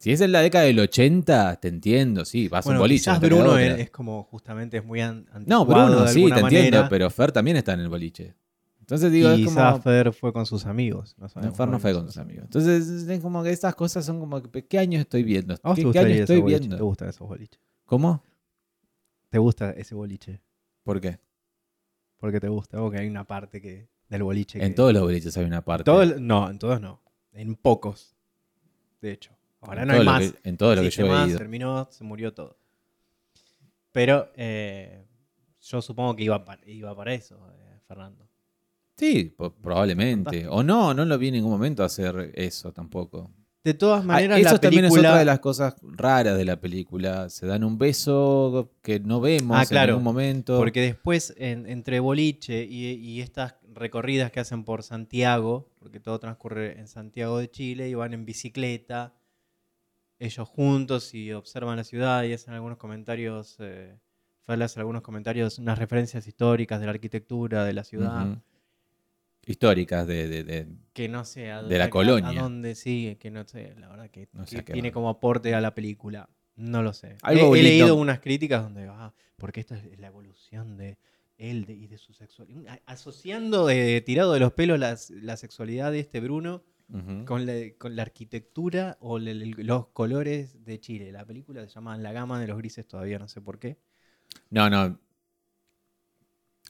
Si 0.00 0.10
es 0.12 0.22
en 0.22 0.32
la 0.32 0.40
década 0.40 0.64
del 0.64 0.78
80, 0.80 1.56
te 1.60 1.68
entiendo, 1.68 2.24
sí, 2.24 2.48
vas 2.48 2.64
a 2.64 2.68
Bueno, 2.70 2.80
un 2.80 2.84
boliche. 2.84 3.02
quizás 3.10 3.20
no 3.20 3.26
Bruno 3.28 3.58
es, 3.58 3.78
es 3.80 3.90
como 3.90 4.22
justamente 4.24 4.78
es 4.78 4.84
muy 4.84 5.02
an- 5.02 5.26
No, 5.44 5.66
Bruno, 5.66 6.08
sí, 6.08 6.26
te 6.32 6.40
entiendo, 6.40 6.86
pero 6.88 7.10
Fer 7.10 7.32
también 7.32 7.58
está 7.58 7.74
en 7.74 7.80
el 7.80 7.90
boliche. 7.90 8.34
Entonces 8.80 9.12
digo, 9.12 9.30
y 9.34 9.44
es 9.44 9.54
como. 9.54 9.80
Fer 9.82 10.12
fue 10.14 10.32
con 10.32 10.46
sus 10.46 10.64
amigos. 10.64 11.14
No 11.18 11.28
sabemos 11.28 11.54
Fer 11.54 11.68
no 11.68 11.78
fue 11.78 11.92
con 11.92 12.06
sus 12.06 12.16
amigos. 12.16 12.44
Entonces 12.44 12.88
es 12.88 13.20
como 13.20 13.42
que 13.42 13.50
estas 13.50 13.74
cosas 13.74 14.06
son 14.06 14.20
como 14.20 14.42
que, 14.42 14.64
¿qué 14.66 14.78
año 14.78 14.98
estoy 14.98 15.22
viendo? 15.22 15.54
¿A 15.62 15.74
¿Qué, 15.74 15.84
te 15.84 15.90
qué 15.92 15.98
año 15.98 16.08
estoy 16.14 16.40
boliche? 16.40 16.58
viendo? 16.60 16.76
¿Te 16.78 16.82
gustan 16.82 17.08
esos 17.10 17.28
boliches? 17.28 17.60
¿Cómo? 17.84 18.24
¿Te 19.28 19.38
gusta 19.38 19.70
ese 19.72 19.94
boliche? 19.94 20.40
¿Por 20.82 20.98
qué? 21.00 21.20
Porque 22.16 22.40
te 22.40 22.48
gusta, 22.48 22.82
o 22.82 22.90
que 22.90 22.98
hay 22.98 23.06
una 23.06 23.24
parte 23.24 23.60
que 23.60 23.88
del 24.08 24.22
boliche 24.22 24.58
que... 24.58 24.64
En 24.64 24.74
todos 24.74 24.92
los 24.94 25.02
boliches 25.02 25.36
hay 25.36 25.44
una 25.44 25.62
parte. 25.62 25.84
Todo 25.84 26.04
no, 26.18 26.50
en 26.50 26.58
todos 26.58 26.80
no. 26.80 27.02
En 27.32 27.54
pocos. 27.54 28.16
De 29.02 29.12
hecho. 29.12 29.32
Ahora 29.60 29.82
en 29.82 29.88
no 29.88 29.94
hay 29.94 30.04
más. 30.04 30.32
que- 30.32 30.48
en 30.48 30.56
todo 30.56 30.74
lo 30.74 30.82
que 30.82 30.90
yo 30.90 31.06
he 31.06 31.28
ido. 31.28 31.38
terminó, 31.38 31.88
se 31.90 32.04
murió 32.04 32.32
todo. 32.32 32.56
Pero 33.92 34.30
eh, 34.36 35.04
yo 35.62 35.82
supongo 35.82 36.14
que 36.16 36.24
iba, 36.24 36.44
pa- 36.44 36.58
iba 36.66 36.94
para 36.94 37.12
eso, 37.14 37.36
eh, 37.58 37.78
Fernando. 37.86 38.26
Sí, 38.96 39.34
probablemente. 39.62 40.46
O 40.48 40.62
no, 40.62 40.92
no 40.94 41.04
lo 41.04 41.18
vi 41.18 41.28
en 41.28 41.34
ningún 41.34 41.50
momento 41.52 41.82
hacer 41.82 42.32
eso 42.34 42.72
tampoco. 42.72 43.30
De 43.64 43.74
todas 43.74 44.02
Ah, 44.02 44.06
maneras, 44.06 44.38
eso 44.40 44.52
la 44.54 44.58
también 44.60 44.84
es 44.86 44.90
película... 44.90 45.10
otra 45.10 45.18
de 45.18 45.24
las 45.26 45.38
cosas 45.40 45.74
raras 45.82 46.36
de 46.38 46.44
la 46.46 46.60
película. 46.60 47.28
Se 47.28 47.46
dan 47.46 47.62
un 47.64 47.76
beso 47.78 48.70
que 48.82 49.00
no 49.00 49.20
vemos 49.20 49.56
Ah, 49.58 49.66
claro, 49.66 49.92
en 49.92 49.98
ningún 49.98 50.04
momento. 50.04 50.56
Porque 50.56 50.80
después, 50.80 51.34
en- 51.36 51.66
entre 51.66 52.00
boliche 52.00 52.64
y, 52.64 52.86
y 52.92 53.20
estas 53.20 53.56
recorridas 53.74 54.30
que 54.32 54.40
hacen 54.40 54.64
por 54.64 54.82
Santiago, 54.82 55.68
porque 55.78 56.00
todo 56.00 56.18
transcurre 56.20 56.78
en 56.78 56.88
Santiago 56.88 57.38
de 57.38 57.50
Chile, 57.50 57.88
y 57.88 57.94
van 57.94 58.14
en 58.14 58.24
bicicleta, 58.24 59.14
ellos 60.20 60.48
juntos 60.48 61.12
y 61.14 61.32
observan 61.32 61.76
la 61.76 61.82
ciudad 61.84 62.22
y 62.22 62.32
hacen 62.32 62.54
algunos 62.54 62.78
comentarios 62.78 63.56
eh, 63.58 63.98
hace 64.46 64.78
algunos 64.80 65.02
comentarios, 65.02 65.58
unas 65.58 65.78
referencias 65.78 66.26
históricas 66.26 66.78
de 66.80 66.86
la 66.86 66.92
arquitectura, 66.92 67.64
de 67.64 67.72
la 67.72 67.84
ciudad. 67.84 68.38
Históricas 69.46 70.06
de, 70.06 70.28
de- 70.28 70.44
de- 70.44 70.66
Que 70.92 71.08
no 71.08 71.24
sé 71.24 71.40
De 71.42 71.78
la 71.78 71.84
a- 71.86 71.90
colonia. 71.90 72.28
A 72.40 72.42
dónde 72.42 72.74
sigue, 72.74 73.16
que 73.16 73.30
no 73.30 73.44
sé, 73.46 73.74
la 73.78 73.88
verdad 73.88 74.10
que, 74.10 74.28
No 74.32 74.46
sé 74.46 74.56
que 74.56 74.60
a 74.60 74.64
qué 74.64 74.72
tiene 74.74 74.90
va. 74.90 74.94
como 74.94 75.08
aporte 75.08 75.54
a 75.54 75.60
la 75.60 75.74
película. 75.74 76.28
No 76.56 76.82
lo 76.82 76.92
sé. 76.92 77.16
Algo 77.22 77.56
he, 77.56 77.62
leído 77.62 77.94
unas 77.94 78.20
críticas 78.20 78.62
donde, 78.62 78.86
ah, 78.88 79.14
porque 79.36 79.60
esto 79.60 79.74
es 79.74 79.98
la 79.98 80.08
evolución 80.08 80.76
de 80.76 80.98
él 81.38 81.64
de- 81.64 81.72
y 81.74 81.86
de 81.86 81.96
su 81.96 82.12
sexualidad. 82.12 82.80
Asociando, 82.86 83.66
de, 83.66 84.00
tirado 84.02 84.34
de 84.34 84.40
los 84.40 84.52
pelos, 84.52 84.78
la 84.78 85.36
sexualidad 85.38 85.90
de 85.90 86.00
este 86.00 86.20
Bruno 86.20 86.62
Con 87.24 87.46
la, 87.46 87.52
con 87.78 87.94
la 87.94 88.02
arquitectura 88.02 88.96
o 89.00 89.18
le- 89.18 89.34
le- 89.34 89.62
los 89.64 89.86
colores 89.88 90.64
de 90.64 90.80
Chile. 90.80 91.12
La 91.12 91.24
película 91.24 91.62
se 91.68 91.74
llama 91.74 91.96
La 91.96 92.10
gama 92.12 92.40
de 92.40 92.48
los 92.48 92.58
grises 92.58 92.86
todavía, 92.88 93.18
no 93.18 93.28
sé 93.28 93.40
por 93.40 93.58
qué. 93.60 93.78
No, 94.50 94.68
no. 94.68 94.98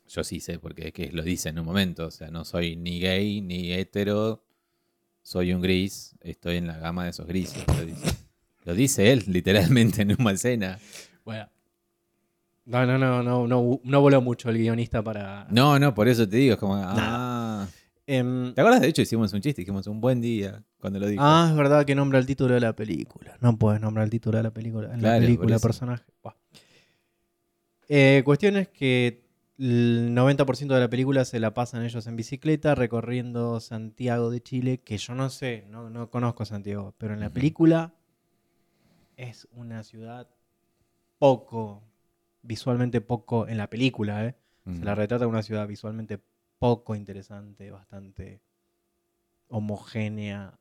Yo 0.09 0.25
sí 0.25 0.41
sé, 0.41 0.59
porque 0.59 0.89
es 0.89 0.93
que 0.93 1.11
lo 1.13 1.23
dice 1.23 1.49
en 1.51 1.59
un 1.59 1.65
momento. 1.65 2.07
O 2.07 2.11
sea, 2.11 2.31
no 2.31 2.45
soy 2.45 2.77
ni 2.77 3.01
gay 3.01 3.41
ni 3.41 3.73
hetero. 3.73 4.45
Soy 5.23 5.53
un 5.53 5.61
gris. 5.63 6.17
Estoy 6.21 6.57
en 6.57 6.67
la 6.67 6.79
gama 6.79 7.05
de 7.05 7.11
esos 7.11 7.27
grises. 7.27 7.65
Lo 7.69 7.85
dice, 7.87 8.17
Lo 8.65 8.75
dice 8.75 9.13
él, 9.13 9.25
literalmente, 9.29 10.03
en 10.03 10.17
una 10.21 10.33
escena. 10.33 10.79
Bueno. 11.25 11.49
No, 12.67 12.85
no, 12.87 12.99
no, 12.99 13.23
no, 13.23 13.47
no, 13.49 13.81
no 13.83 14.01
voló 14.01 14.21
mucho 14.21 14.49
el 14.51 14.59
guionista 14.59 15.03
para... 15.03 15.47
No, 15.51 15.79
no, 15.79 15.95
por 15.95 16.09
eso 16.09 16.29
te 16.29 16.37
digo. 16.37 16.55
Es 16.55 16.61
como. 16.61 16.75
Ah. 16.77 17.67
Em, 18.07 18.55
¿Te 18.55 18.61
acuerdas? 18.61 18.81
De 18.81 18.89
hecho, 18.89 19.03
hicimos 19.03 19.33
un 19.33 19.41
chiste. 19.41 19.63
Dijimos 19.63 19.87
un 19.87 20.01
buen 20.01 20.21
día 20.21 20.63
cuando 20.81 20.99
lo 20.99 21.07
dijo. 21.07 21.23
Ah, 21.25 21.49
es 21.51 21.57
verdad 21.57 21.85
que 21.85 21.95
nombra 21.95 22.19
el 22.19 22.27
título 22.27 22.55
de 22.55 22.61
la 22.61 22.75
película. 22.75 23.37
No 23.41 23.57
puedes 23.57 23.81
nombrar 23.81 24.05
el 24.05 24.11
título 24.11 24.37
de 24.39 24.43
la 24.43 24.51
película. 24.53 24.87
En 24.87 25.03
la 25.03 25.09
Claro, 25.11 25.21
película, 25.21 25.59
personaje. 25.59 26.05
Eh, 27.89 28.23
cuestión 28.25 28.57
es 28.57 28.69
que 28.69 29.25
el 29.59 30.13
90% 30.15 30.75
de 30.75 30.81
la 30.81 30.89
película 30.89 31.25
se 31.25 31.41
la 31.41 31.53
pasan 31.55 31.85
ellos 31.85 32.07
en 32.07 32.17
bicicleta 32.17 32.75
recorriendo 32.75 33.61
Santiago 33.61 34.31
de 34.31 34.41
Chile, 34.41 34.79
que 34.79 34.97
yo 34.97 35.15
no 35.15 35.29
sé, 35.29 35.67
no, 35.69 35.91
no 35.91 36.09
conozco 36.11 36.45
Santiago, 36.45 36.95
pero 36.99 37.15
en 37.15 37.21
la 37.21 37.31
película 37.31 37.93
es 39.17 39.49
una 39.53 39.83
ciudad 39.83 40.29
poco, 41.19 41.83
visualmente 42.43 43.01
poco, 43.01 43.49
en 43.49 43.59
la 43.59 43.69
película, 43.69 44.25
¿eh? 44.25 44.35
Mm. 44.65 44.79
Se 44.79 44.85
la 44.85 44.95
retrata 44.95 45.25
como 45.25 45.33
una 45.35 45.43
ciudad 45.43 45.67
visualmente 45.67 46.19
poco 46.61 46.95
interesante, 46.95 47.73
bastante 47.73 48.41
homogénea, 49.49 50.59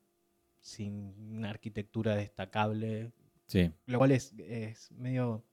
sin 0.60 1.14
una 1.36 1.50
arquitectura 1.50 2.16
destacable, 2.16 3.12
Sí. 3.46 3.70
lo 3.86 3.98
cual 3.98 4.12
es, 4.12 4.32
es 4.38 4.90
medio 4.92 5.44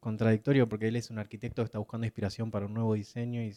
contradictorio 0.00 0.68
porque 0.68 0.88
él 0.88 0.96
es 0.96 1.10
un 1.10 1.18
arquitecto 1.18 1.62
que 1.62 1.66
está 1.66 1.78
buscando 1.78 2.06
inspiración 2.06 2.50
para 2.50 2.66
un 2.66 2.74
nuevo 2.74 2.94
diseño 2.94 3.42
y... 3.42 3.54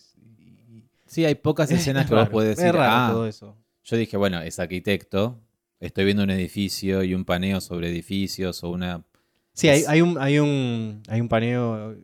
Sí, 1.05 1.25
hay 1.25 1.35
pocas 1.35 1.69
es 1.71 1.79
escenas 1.81 2.05
que 2.07 2.13
vos 2.13 2.23
raro, 2.23 2.31
podés 2.31 2.51
Es 2.51 2.57
decir. 2.57 2.73
raro 2.73 2.91
ah, 2.93 3.09
todo 3.11 3.27
eso. 3.27 3.57
Yo 3.83 3.97
dije, 3.97 4.17
bueno, 4.17 4.41
es 4.41 4.59
arquitecto. 4.59 5.39
Estoy 5.79 6.05
viendo 6.05 6.23
un 6.23 6.31
edificio 6.31 7.03
y 7.03 7.13
un 7.13 7.25
paneo 7.25 7.61
sobre 7.61 7.89
edificios 7.89 8.63
o 8.63 8.69
una. 8.69 9.03
Sí, 9.53 9.69
hay, 9.69 9.83
hay 9.87 10.01
un, 10.01 10.17
hay, 10.19 10.39
un, 10.39 11.03
hay 11.07 11.21
un 11.21 11.27
paneo 11.29 11.95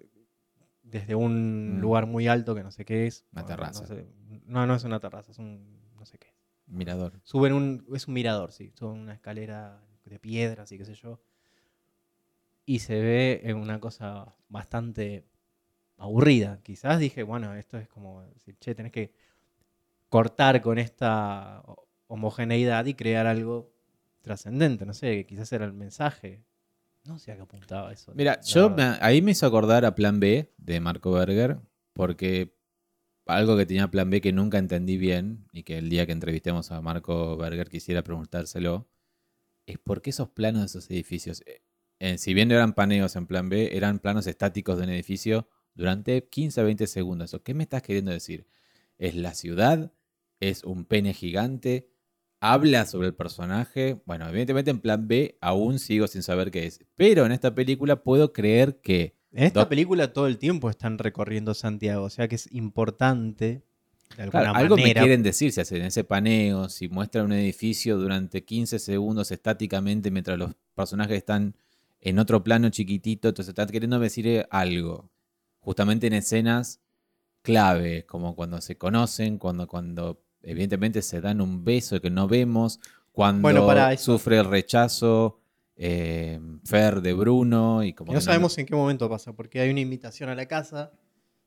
desde 0.92 1.16
un 1.16 1.78
Mm. 1.78 1.82
lugar 1.82 2.06
muy 2.06 2.28
alto 2.28 2.54
que 2.54 2.64
no 2.64 2.72
sé 2.72 2.86
qué 2.86 3.08
es. 3.08 3.26
Una 3.34 3.46
terraza. 3.46 3.82
No, 3.82 3.88
sé. 3.88 4.06
no, 4.46 4.68
no 4.68 4.76
es 4.76 4.84
una 4.84 5.00
terraza, 5.00 5.32
es 5.32 5.40
un... 5.40 5.80
no 5.98 6.06
sé 6.06 6.18
qué. 6.18 6.34
Mirador. 6.68 7.20
Suben 7.24 7.54
un. 7.54 7.86
Es 7.94 8.08
un 8.08 8.14
mirador, 8.14 8.52
sí. 8.52 8.72
Suben 8.76 9.00
una 9.02 9.14
escalera 9.14 9.82
de 10.06 10.20
piedras 10.20 10.72
y 10.72 10.78
qué 10.78 10.86
sé 10.86 10.94
yo. 10.94 11.20
Y 12.66 12.80
se 12.80 13.00
ve 13.02 13.42
en 13.44 13.58
una 13.58 13.80
cosa 13.80 14.36
bastante 14.48 15.26
aburrida. 15.98 16.60
Quizás 16.64 17.00
dije, 17.00 17.24
bueno, 17.24 17.54
esto 17.56 17.78
es 17.78 17.88
como 17.90 18.22
decir, 18.34 18.58
che, 18.60 18.74
tenés 18.76 18.92
que 18.92 19.14
cortar 20.10 20.62
con 20.62 20.78
esta 20.78 21.62
ho- 21.66 21.88
homogeneidad 22.08 22.86
y 22.86 22.94
crear 22.94 23.28
algo 23.28 23.72
trascendente. 24.22 24.86
No 24.86 24.94
sé, 24.94 25.26
quizás 25.26 25.52
era 25.54 25.66
el 25.66 25.74
mensaje. 25.74 26.44
No 27.06 27.18
sé 27.18 27.32
a 27.32 27.36
qué 27.36 27.42
apuntaba 27.42 27.92
eso. 27.92 28.12
Mira, 28.16 28.40
yo 28.42 28.70
me- 28.70 28.98
ahí 29.02 29.22
me 29.22 29.32
hizo 29.32 29.46
acordar 29.46 29.86
a 29.86 29.96
Plan 29.96 30.20
B 30.20 30.54
de 30.58 30.80
Marco 30.80 31.12
Berger, 31.12 31.60
porque 31.94 32.56
algo 33.26 33.58
que 33.58 33.66
tenía 33.66 33.90
Plan 33.90 34.10
B 34.10 34.22
que 34.22 34.32
nunca 34.34 34.58
entendí 34.58 34.98
bien 34.98 35.48
y 35.52 35.64
que 35.64 35.78
el 35.78 35.90
día 35.90 36.06
que 36.06 36.12
entrevistemos 36.12 36.72
a 36.72 36.82
Marco 36.82 37.38
Berger 37.38 37.70
quisiera 37.70 38.04
preguntárselo, 38.04 38.88
es 39.66 39.78
por 39.80 40.02
qué 40.02 40.12
esos 40.12 40.30
planos 40.30 40.62
de 40.62 40.66
esos 40.68 40.90
edificios, 40.92 41.42
eh, 41.46 41.62
eh, 42.00 42.18
si 42.18 42.34
bien 42.34 42.52
eran 42.52 42.74
paneos 42.74 43.16
en 43.16 43.28
Plan 43.28 43.50
B, 43.50 43.76
eran 43.76 44.00
planos 44.00 44.28
estáticos 44.28 44.78
de 44.78 44.84
un 44.84 44.90
edificio 44.90 45.48
durante 45.76 46.28
15 46.28 46.62
a 46.62 46.64
20 46.64 46.88
segundos. 46.88 47.34
¿O 47.34 47.44
¿Qué 47.44 47.54
me 47.54 47.64
estás 47.64 47.82
queriendo 47.84 48.12
decir? 48.12 48.48
¿Es 48.98 49.16
la 49.16 49.34
ciudad? 49.34 49.94
¿Es 50.40 50.64
un 50.64 50.86
pene 50.86 51.14
gigante? 51.14 51.90
¿Habla 52.42 52.86
sobre 52.88 53.08
el 53.08 53.14
personaje? 53.14 54.02
Bueno, 54.06 54.28
evidentemente 54.28 54.72
en 54.72 54.80
Plan 54.80 55.08
B 55.08 55.38
aún 55.42 55.78
sigo 55.80 56.08
sin 56.08 56.24
saber 56.24 56.50
qué 56.52 56.66
es. 56.66 56.80
Pero 56.96 57.26
en 57.26 57.32
esta 57.32 57.54
película 57.54 58.04
puedo 58.04 58.34
creer 58.34 58.82
que 58.82 59.16
En 59.32 59.44
esta 59.44 59.62
Doc- 59.62 59.70
película 59.70 60.12
todo 60.12 60.26
el 60.28 60.38
tiempo 60.40 60.70
están 60.70 60.98
recorriendo 60.98 61.54
Santiago. 61.54 62.04
O 62.04 62.10
sea 62.10 62.28
que 62.28 62.36
es 62.36 62.52
importante. 62.52 63.62
De 64.18 64.24
alguna 64.24 64.42
Claro, 64.44 64.58
algo 64.58 64.76
me 64.76 64.94
quieren 64.94 65.24
decir 65.24 65.52
si 65.54 65.62
hacen 65.62 65.84
ese 65.84 66.04
paneo, 66.04 66.68
si 66.68 66.90
muestran 66.90 67.26
un 67.28 67.34
edificio 67.34 67.98
durante 67.98 68.44
15 68.44 68.80
segundos 68.80 69.32
estáticamente 69.32 70.10
mientras 70.12 70.38
los 70.38 70.56
personajes 70.76 71.18
están 71.18 71.56
en 72.02 72.18
otro 72.20 72.44
plano 72.44 72.70
chiquitito, 72.70 73.30
entonces 73.30 73.50
están 73.50 73.70
queriendo 73.70 74.00
decir 74.00 74.28
eh, 74.28 74.48
algo. 74.50 75.10
Justamente 75.60 76.08
en 76.08 76.14
escenas 76.14 76.82
clave, 77.44 78.06
como 78.06 78.36
cuando 78.36 78.60
se 78.62 78.78
conocen, 78.78 79.38
cuando, 79.38 79.68
cuando 79.68 80.22
evidentemente 80.44 81.02
se 81.02 81.22
dan 81.22 81.42
un 81.42 81.64
beso 81.64 82.00
que 82.02 82.10
no 82.10 82.28
vemos, 82.28 82.80
cuando 83.12 83.42
Bueno, 83.42 83.66
para 83.66 83.94
eso. 83.94 84.14
sufre 84.14 84.38
el 84.40 84.46
rechazo 84.46 85.40
eh, 85.76 86.40
Fer 86.64 87.02
de 87.02 87.14
Bruno 87.14 87.84
y 87.84 87.94
como 87.94 88.12
Y 88.12 88.16
no 88.16 88.22
sabemos 88.22 88.58
en 88.58 88.66
qué 88.66 88.76
momento 88.76 89.10
pasa, 89.10 89.34
porque 89.34 89.60
hay 89.60 89.70
una 89.70 89.80
invitación 89.80 90.30
a 90.30 90.36
la 90.36 90.46
casa 90.46 90.92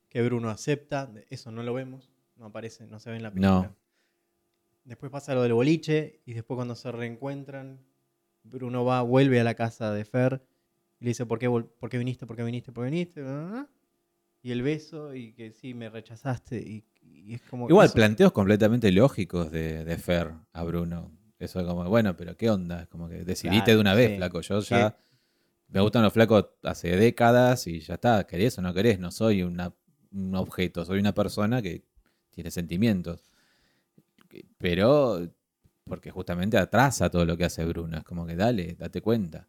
que 0.08 0.22
Bruno 0.22 0.50
acepta. 0.50 1.10
Eso 1.30 1.50
no 1.50 1.62
lo 1.62 1.72
vemos, 1.74 2.10
no 2.36 2.46
aparece, 2.46 2.86
no 2.86 2.98
se 2.98 3.10
ve 3.10 3.16
en 3.16 3.22
la 3.22 3.30
película. 3.30 3.50
No. 3.68 3.76
Después 4.84 5.10
pasa 5.10 5.34
lo 5.34 5.42
del 5.42 5.54
boliche 5.54 6.20
y 6.26 6.34
después 6.34 6.56
cuando 6.56 6.74
se 6.74 6.92
reencuentran, 6.92 7.80
Bruno 8.42 8.84
va, 8.84 9.00
vuelve 9.02 9.40
a 9.40 9.44
la 9.44 9.54
casa 9.54 9.92
de 9.92 10.04
Fer 10.04 10.42
y 11.00 11.04
le 11.04 11.10
dice, 11.10 11.24
¿por 11.26 11.38
qué, 11.38 11.48
por 11.48 11.88
qué 11.88 11.96
viniste? 11.98 12.26
¿Por 12.26 12.36
qué 12.36 12.42
viniste? 12.42 12.70
¿Por 12.72 12.84
qué 12.84 12.90
viniste? 12.90 13.22
Ah, 13.26 13.66
Y 14.42 14.50
el 14.52 14.62
beso 14.62 15.14
y 15.14 15.32
que 15.32 15.52
sí, 15.52 15.72
me 15.74 15.88
rechazaste. 15.88 16.58
Y, 16.58 16.84
y 17.04 17.34
es 17.34 17.42
como... 17.42 17.68
Igual, 17.68 17.86
eso. 17.86 17.94
planteos 17.94 18.32
completamente 18.32 18.90
lógicos 18.92 19.50
de, 19.50 19.84
de 19.84 19.96
Fer 19.98 20.32
a 20.52 20.62
Bruno. 20.64 21.10
Eso 21.38 21.60
es 21.60 21.66
como, 21.66 21.84
bueno, 21.88 22.16
pero 22.16 22.36
¿qué 22.36 22.50
onda? 22.50 22.82
Es 22.82 22.88
como 22.88 23.08
que 23.08 23.24
decidiste 23.24 23.64
Claro, 23.66 23.76
de 23.76 23.80
una 23.80 23.94
vez, 23.94 24.10
sí. 24.10 24.16
flaco. 24.16 24.40
Yo 24.40 24.60
ya 24.60 24.96
me 25.68 25.80
gustan 25.80 26.02
los 26.02 26.12
flacos 26.12 26.46
hace 26.62 26.96
décadas 26.96 27.66
y 27.66 27.80
ya 27.80 27.94
está. 27.94 28.26
¿Querés 28.26 28.56
o 28.58 28.62
no 28.62 28.72
querés? 28.72 28.98
No 28.98 29.10
soy 29.10 29.42
una- 29.42 29.74
un 30.12 30.34
objeto, 30.36 30.84
soy 30.84 31.00
una 31.00 31.12
persona 31.12 31.60
que 31.60 31.82
tiene 32.30 32.50
sentimientos. 32.50 33.30
Pero, 34.58 35.20
porque 35.84 36.10
justamente 36.10 36.58
atrasa 36.58 37.10
todo 37.10 37.24
lo 37.24 37.36
que 37.36 37.44
hace 37.44 37.64
Bruno. 37.64 37.98
Es 37.98 38.04
como 38.04 38.26
que 38.26 38.36
dale, 38.36 38.74
date 38.74 39.00
cuenta. 39.00 39.48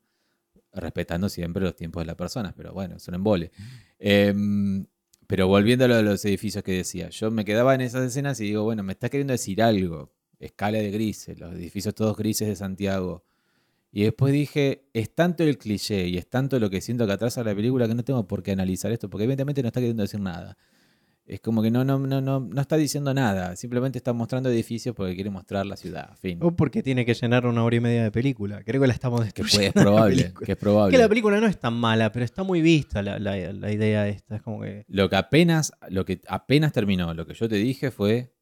Respetando 0.73 1.29
siempre 1.29 1.63
los 1.63 1.75
tiempos 1.75 2.01
de 2.01 2.07
las 2.07 2.15
personas, 2.15 2.53
pero 2.55 2.73
bueno, 2.73 2.97
es 2.97 3.07
un 3.07 3.15
embole. 3.15 3.51
Em, 3.97 4.85
pero 5.27 5.47
volviendo 5.47 5.85
a 5.85 5.87
lo 5.87 5.95
de 5.95 6.03
los 6.03 6.23
edificios 6.25 6.63
que 6.63 6.73
decía, 6.73 7.09
yo 7.09 7.31
me 7.31 7.45
quedaba 7.45 7.73
en 7.75 7.81
esas 7.81 8.05
escenas 8.05 8.39
y 8.39 8.45
digo, 8.45 8.63
bueno, 8.63 8.83
me 8.83 8.93
está 8.93 9.09
queriendo 9.09 9.31
decir 9.31 9.61
algo. 9.61 10.11
Escala 10.39 10.77
de 10.77 10.91
grises, 10.91 11.39
los 11.39 11.53
edificios 11.53 11.95
todos 11.95 12.17
grises 12.17 12.47
de 12.47 12.55
Santiago. 12.55 13.23
Y 13.91 14.03
después 14.03 14.33
dije, 14.33 14.89
es 14.93 15.15
tanto 15.15 15.43
el 15.43 15.57
cliché 15.57 16.07
y 16.07 16.17
es 16.17 16.29
tanto 16.29 16.59
lo 16.59 16.69
que 16.69 16.81
siento 16.81 17.07
que 17.07 17.13
atrasa 17.13 17.43
la 17.43 17.55
película 17.55 17.87
que 17.87 17.95
no 17.95 18.03
tengo 18.03 18.27
por 18.27 18.43
qué 18.43 18.51
analizar 18.51 18.91
esto, 18.91 19.09
porque 19.09 19.23
evidentemente 19.23 19.61
no 19.61 19.69
está 19.69 19.79
queriendo 19.79 20.03
decir 20.03 20.19
nada. 20.19 20.57
Es 21.27 21.39
como 21.39 21.63
que 21.63 21.71
no, 21.71 21.83
no, 21.83 21.97
no, 21.97 22.21
no, 22.21 22.39
no 22.39 22.61
está 22.61 22.77
diciendo 22.77 23.11
nada, 23.11 23.55
simplemente 23.55 23.97
está 23.97 24.13
mostrando 24.13 24.47
edificios 24.49 24.93
porque 24.95 25.15
quiere 25.15 25.31
mostrar 25.31 25.65
la 25.65 25.75
ciudad. 25.75 26.15
Fin. 26.19 26.37
O 26.43 26.55
porque 26.55 26.83
tiene 26.83 27.03
que 27.03 27.15
llenar 27.15 27.47
una 27.47 27.63
hora 27.63 27.75
y 27.75 27.79
media 27.79 28.03
de 28.03 28.11
película. 28.11 28.63
Creo 28.63 28.79
que 28.79 28.85
la 28.85 28.93
estamos 28.93 29.21
Que 29.21 29.25
destruyendo. 29.25 29.55
puede- 29.55 29.67
es 29.67 29.73
probable, 29.73 30.33
que 30.45 30.51
es 30.51 30.57
probable. 30.57 30.91
Que 30.91 31.01
la 31.01 31.09
película 31.09 31.39
no 31.39 31.47
es 31.47 31.59
tan 31.59 31.73
mala, 31.73 32.11
pero 32.11 32.25
está 32.25 32.43
muy 32.43 32.61
vista 32.61 33.01
la, 33.01 33.17
la- 33.17 33.51
la 33.53 33.71
idea 33.71 34.07
esta. 34.07 34.35
Es 34.35 34.43
como 34.43 34.61
que. 34.61 34.85
Lo 34.87 35.09
que 35.09 35.15
apenas, 35.15 35.71
lo 35.89 36.05
que 36.05 36.21
apenas 36.27 36.71
terminó, 36.73 37.11
lo 37.15 37.25
que 37.25 37.33
yo 37.33 37.49
te 37.49 37.55
dije 37.55 37.89
fue 37.89 38.35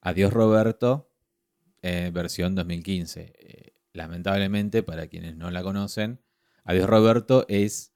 Adiós 0.00 0.32
Roberto, 0.32 1.10
eh, 1.82 2.10
versión 2.14 2.54
2015. 2.54 3.32
Eh, 3.36 3.72
lamentablemente, 3.92 4.84
para 4.84 5.08
quienes 5.08 5.36
no 5.36 5.50
la 5.50 5.62
conocen, 5.64 6.20
Adiós 6.64 6.88
Roberto 6.88 7.46
es 7.48 7.92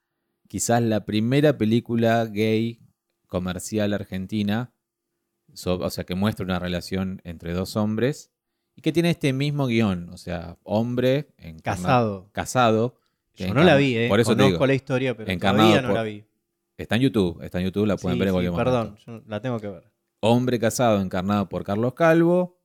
quizás 0.49 0.81
la 0.81 1.05
primera 1.05 1.57
película 1.57 2.25
gay 2.25 2.81
comercial 3.29 3.93
argentina, 3.93 4.73
so- 5.53 5.79
o 5.79 5.89
sea, 5.89 6.03
que 6.03 6.15
muestra 6.15 6.43
una 6.43 6.59
relación 6.59 7.21
entre 7.23 7.53
dos 7.53 7.77
hombres 7.77 8.31
y 8.75 8.81
que 8.81 8.91
tiene 8.91 9.09
este 9.11 9.31
mismo 9.31 9.67
guion, 9.67 10.09
o 10.09 10.17
sea, 10.17 10.57
hombre 10.63 11.29
Casado. 11.63 12.29
casado. 12.33 12.95
Yo 13.35 13.53
no 13.53 13.63
la 13.63 13.77
vi, 13.77 13.95
¿eh? 13.95 14.07
Por 14.09 14.19
eso 14.19 14.31
Conozco 14.31 14.51
digo, 14.51 14.67
la 14.67 14.73
historia, 14.73 15.15
pero 15.15 15.39
todavía 15.39 15.81
no 15.81 15.87
por- 15.89 15.95
la 15.95 16.03
vi. 16.03 16.25
Está 16.77 16.95
en 16.95 17.01
YouTube, 17.03 17.41
está 17.41 17.59
en 17.59 17.65
YouTube, 17.65 17.85
la 17.87 17.95
pueden 17.97 18.15
Sí, 18.17 18.19
ver 18.19 18.27
en 18.29 18.51
sí, 18.51 18.55
perdón, 18.55 18.97
yo 19.05 19.21
la 19.27 19.41
tengo 19.41 19.59
que 19.59 19.67
ver. 19.69 19.83
Hombre 20.21 20.59
casado 20.59 21.01
encarnado 21.01 21.47
por 21.49 21.63
Carlos 21.63 21.93
Calvo. 21.93 22.57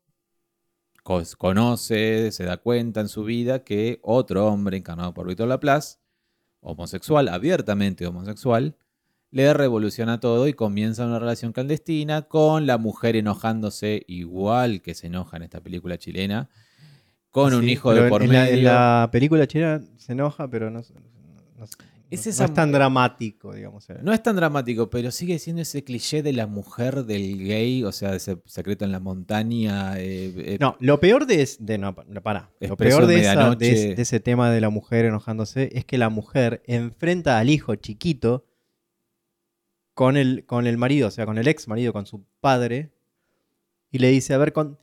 Conoce, 1.37 2.33
se 2.33 2.44
da 2.44 2.56
cuenta 2.56 3.00
en 3.00 3.09
su 3.09 3.25
vida 3.25 3.62
que 3.64 4.00
otro 4.02 4.47
hombre 4.47 4.76
encarnado 4.78 5.12
por 5.12 5.26
Víctor 5.26 5.49
Laplace, 5.49 5.99
homosexual, 6.61 7.28
abiertamente 7.28 8.06
homosexual, 8.06 8.76
le 9.34 9.52
revoluciona 9.52 10.20
todo 10.20 10.46
y 10.46 10.52
comienza 10.52 11.04
una 11.04 11.18
relación 11.18 11.52
clandestina 11.52 12.22
con 12.22 12.66
la 12.66 12.78
mujer 12.78 13.16
enojándose 13.16 14.04
igual 14.06 14.80
que 14.80 14.94
se 14.94 15.08
enoja 15.08 15.36
en 15.38 15.42
esta 15.42 15.60
película 15.60 15.98
chilena, 15.98 16.48
con 17.30 17.52
un 17.52 17.68
hijo 17.68 17.92
de 17.92 18.08
por 18.08 18.22
en 18.22 18.28
medio. 18.30 18.44
La, 18.52 18.58
en 18.58 18.64
la 18.64 19.08
película 19.10 19.46
chilena 19.48 19.82
se 19.96 20.12
enoja, 20.12 20.48
pero 20.48 20.70
no, 20.70 20.78
Es 22.10 22.38
no 22.38 22.44
es 22.44 22.54
tan 22.54 22.70
dramático, 22.70 23.52
digamos. 23.54 23.90
eh. 23.90 23.96
No 24.02 24.12
es 24.12 24.22
tan 24.22 24.36
dramático, 24.36 24.88
pero 24.88 25.10
sigue 25.10 25.40
siendo 25.40 25.62
ese 25.62 25.82
cliché 25.82 26.22
de 26.22 26.32
la 26.32 26.46
mujer 26.46 27.04
del 27.04 27.38
gay, 27.44 27.82
o 27.82 27.90
sea, 27.90 28.14
ese 28.14 28.38
secreto 28.46 28.84
en 28.84 28.92
la 28.92 29.00
montaña. 29.00 29.98
eh, 29.98 30.32
eh, 30.36 30.58
No, 30.60 30.76
lo 30.78 31.00
peor 31.00 31.26
de, 31.26 31.42
es- 31.42 31.56
de 31.64 31.76
no, 31.76 31.92
pa- 31.92 32.04
no, 32.06 32.22
pará. 32.22 32.50
Lo 32.60 32.76
peor 32.76 33.06
de, 33.08 33.14
de 33.14 33.20
esa- 33.22 33.32
de 33.96 34.02
ese 34.02 34.20
tema 34.20 34.50
de 34.52 34.60
la 34.60 34.70
mujer 34.70 35.06
enojándose 35.06 35.70
es 35.72 35.84
que 35.84 35.98
la 35.98 36.08
mujer 36.08 36.62
enfrenta 36.66 37.38
al 37.40 37.50
hijo 37.50 37.74
chiquito 37.74 38.44
con 39.94 40.16
el, 40.16 40.44
con 40.46 40.66
el 40.66 40.76
marido, 40.76 41.08
o 41.08 41.10
sea, 41.10 41.24
con 41.26 41.38
el 41.38 41.48
ex 41.48 41.68
marido, 41.68 41.92
con 41.92 42.06
su 42.06 42.24
padre, 42.40 42.90
y 43.90 43.98
le 43.98 44.08
dice, 44.10 44.34
a 44.34 44.38
ver, 44.38 44.52
con- 44.52 44.78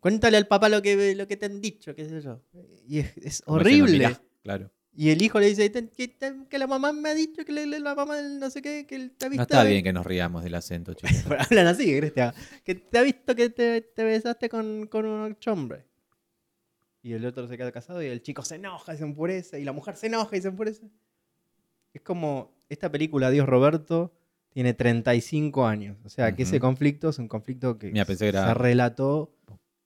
cuéntale 0.00 0.36
al 0.36 0.46
papá 0.48 0.68
lo 0.68 0.82
que, 0.82 1.14
lo 1.14 1.26
que 1.28 1.36
te 1.36 1.46
han 1.46 1.60
dicho, 1.60 1.94
qué 1.94 2.08
sé 2.08 2.20
yo. 2.20 2.42
Y 2.86 2.98
es, 3.00 3.16
es 3.18 3.42
horrible. 3.46 3.92
"Mirá", 3.92 4.20
claro. 4.42 4.70
Y 4.92 5.10
el 5.10 5.22
hijo 5.22 5.38
le 5.38 5.46
dice 5.46 5.70
"Te- 5.70 5.88
que, 5.88 6.16
que 6.48 6.58
la 6.58 6.66
mamá 6.66 6.92
me 6.92 7.10
ha 7.10 7.14
dicho 7.14 7.44
que 7.44 7.52
le- 7.52 7.78
la 7.78 7.94
mamá 7.94 8.20
no 8.22 8.50
sé 8.50 8.60
qué, 8.60 8.86
que 8.88 9.10
te 9.10 9.26
ha 9.26 9.28
visto. 9.28 9.36
No 9.36 9.42
está 9.42 9.60
ahí". 9.60 9.68
bien 9.70 9.84
que 9.84 9.92
nos 9.92 10.04
riamos 10.04 10.42
del 10.42 10.54
acento. 10.56 10.94
Pero 11.00 11.36
hablan 11.48 11.68
así, 11.68 11.84
¿qué 11.86 12.10
querés 12.12 12.34
que 12.64 12.74
te 12.74 12.98
ha 12.98 13.02
visto 13.02 13.36
que 13.36 13.50
te, 13.50 13.82
te 13.82 14.02
besaste 14.04 14.48
con, 14.48 14.88
con 14.88 15.06
un 15.06 15.36
hombre. 15.46 15.84
Y 17.02 17.12
el 17.12 17.24
otro 17.24 17.46
se 17.46 17.56
queda 17.56 17.70
casado 17.72 18.02
y 18.02 18.06
el 18.06 18.20
chico 18.20 18.42
se 18.42 18.56
enoja 18.56 18.92
y 18.94 18.98
se 18.98 19.04
enfurece. 19.04 19.60
Y 19.60 19.64
la 19.64 19.72
mujer 19.72 19.96
se 19.96 20.08
enoja 20.08 20.36
y 20.36 20.42
se 20.42 20.48
enfurece. 20.48 20.90
Es 21.94 22.02
como 22.02 22.52
esta 22.68 22.90
película, 22.90 23.30
Dios 23.30 23.48
Roberto, 23.48 24.12
tiene 24.52 24.74
35 24.74 25.66
años. 25.66 25.96
O 26.04 26.08
sea, 26.08 26.34
que 26.34 26.42
ese 26.42 26.58
conflicto 26.60 27.08
es 27.08 27.18
un 27.18 27.28
conflicto 27.28 27.78
que 27.78 27.90
Mira, 27.90 28.04
pensé 28.04 28.24
que 28.26 28.28
era- 28.30 28.48
se 28.48 28.54
relató 28.54 29.32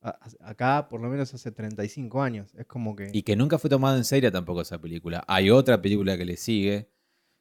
a- 0.00 0.10
a- 0.42 0.50
acá 0.50 0.88
por 0.88 1.00
lo 1.00 1.08
menos 1.08 1.32
hace 1.34 1.50
35 1.52 2.22
años. 2.22 2.54
Es 2.56 2.66
como 2.66 2.94
que... 2.96 3.10
Y 3.12 3.22
que 3.22 3.36
nunca 3.36 3.58
fue 3.58 3.70
tomado 3.70 3.96
en 3.96 4.04
serio 4.04 4.30
tampoco 4.32 4.60
esa 4.62 4.78
película. 4.80 5.24
Hay 5.28 5.50
otra 5.50 5.80
película 5.80 6.16
que 6.18 6.24
le 6.24 6.36
sigue, 6.36 6.88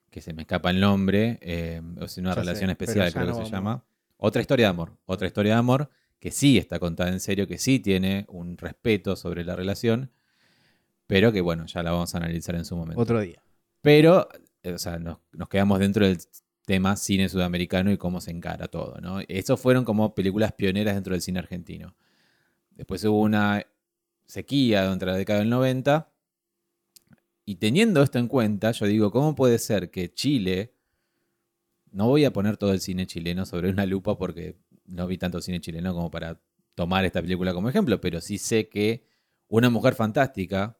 que 0.09 0.21
se 0.21 0.33
me 0.33 0.43
escapa 0.43 0.69
el 0.69 0.79
nombre, 0.79 1.39
eh, 1.41 1.81
o 1.99 2.07
sea, 2.07 2.21
una 2.21 2.31
Ya 2.35 2.41
relación 2.41 2.69
especial 2.69 3.11
creo 3.11 3.25
no 3.25 3.39
que 3.39 3.45
se 3.45 3.51
llama. 3.51 3.83
Otra 4.17 4.41
historia 4.41 4.67
de 4.67 4.69
amor. 4.69 4.97
Otra 5.05 5.27
historia 5.27 5.53
de 5.53 5.59
amor 5.59 5.89
que 6.19 6.31
sí 6.31 6.57
está 6.57 6.79
contada 6.79 7.09
en 7.09 7.19
serio, 7.19 7.47
que 7.47 7.57
sí 7.57 7.79
tiene 7.79 8.25
un 8.29 8.57
respeto 8.57 9.15
sobre 9.17 9.43
la 9.43 9.55
relación, 9.57 10.11
pero 11.07 11.31
que 11.33 11.41
bueno, 11.41 11.65
ya 11.65 11.83
la 11.83 11.91
vamos 11.91 12.13
a 12.15 12.17
analizar 12.19 12.55
en 12.55 12.63
su 12.63 12.77
momento. 12.77 13.01
Otro 13.01 13.19
día. 13.19 13.43
Pero, 13.81 14.29
eh, 14.61 14.71
o 14.71 14.77
sea, 14.77 14.99
nos, 14.99 15.17
nos 15.33 15.49
quedamos 15.49 15.79
dentro 15.79 16.05
del 16.07 16.17
tema 16.65 16.95
cine 16.95 17.29
sudamericano 17.29 17.91
y 17.91 17.97
cómo 17.97 18.21
se 18.21 18.31
encara 18.31 18.67
todo, 18.67 18.99
¿no? 19.01 19.19
Esos 19.27 19.59
fueron 19.59 19.83
como 19.85 20.15
películas 20.15 20.53
pioneras 20.53 20.95
dentro 20.95 21.13
del 21.13 21.21
cine 21.21 21.39
argentino. 21.39 21.95
Después 22.71 23.03
hubo 23.03 23.19
una 23.21 23.65
sequía 24.25 24.83
durante 24.83 25.05
la 25.05 25.15
década 25.15 25.39
del 25.39 25.49
90. 25.49 26.09
Y 27.45 27.55
teniendo 27.55 28.01
esto 28.01 28.19
en 28.19 28.27
cuenta, 28.27 28.71
yo 28.71 28.85
digo, 28.85 29.11
¿cómo 29.11 29.35
puede 29.35 29.59
ser 29.59 29.91
que 29.91 30.13
Chile... 30.13 30.73
No 31.91 32.07
voy 32.07 32.25
a 32.25 32.33
poner 32.33 32.57
todo 32.57 32.73
el 32.73 32.79
cine 32.81 33.05
chileno 33.05 33.45
sobre 33.45 33.69
una 33.69 33.85
lupa 33.85 34.17
porque 34.17 34.57
no 34.85 35.05
vi 35.05 35.19
tanto 35.19 35.39
cine 35.41 35.61
chileno 35.61 35.93
como 35.93 36.09
para 36.09 36.41
tomar 36.73 37.05
esta 37.05 37.21
película 37.21 37.53
como 37.53 37.69
ejemplo, 37.69 38.01
pero 38.01 38.19
sí 38.19 38.39
sé 38.39 38.67
que 38.67 39.05
Una 39.47 39.69
Mujer 39.69 39.93
Fantástica 39.93 40.75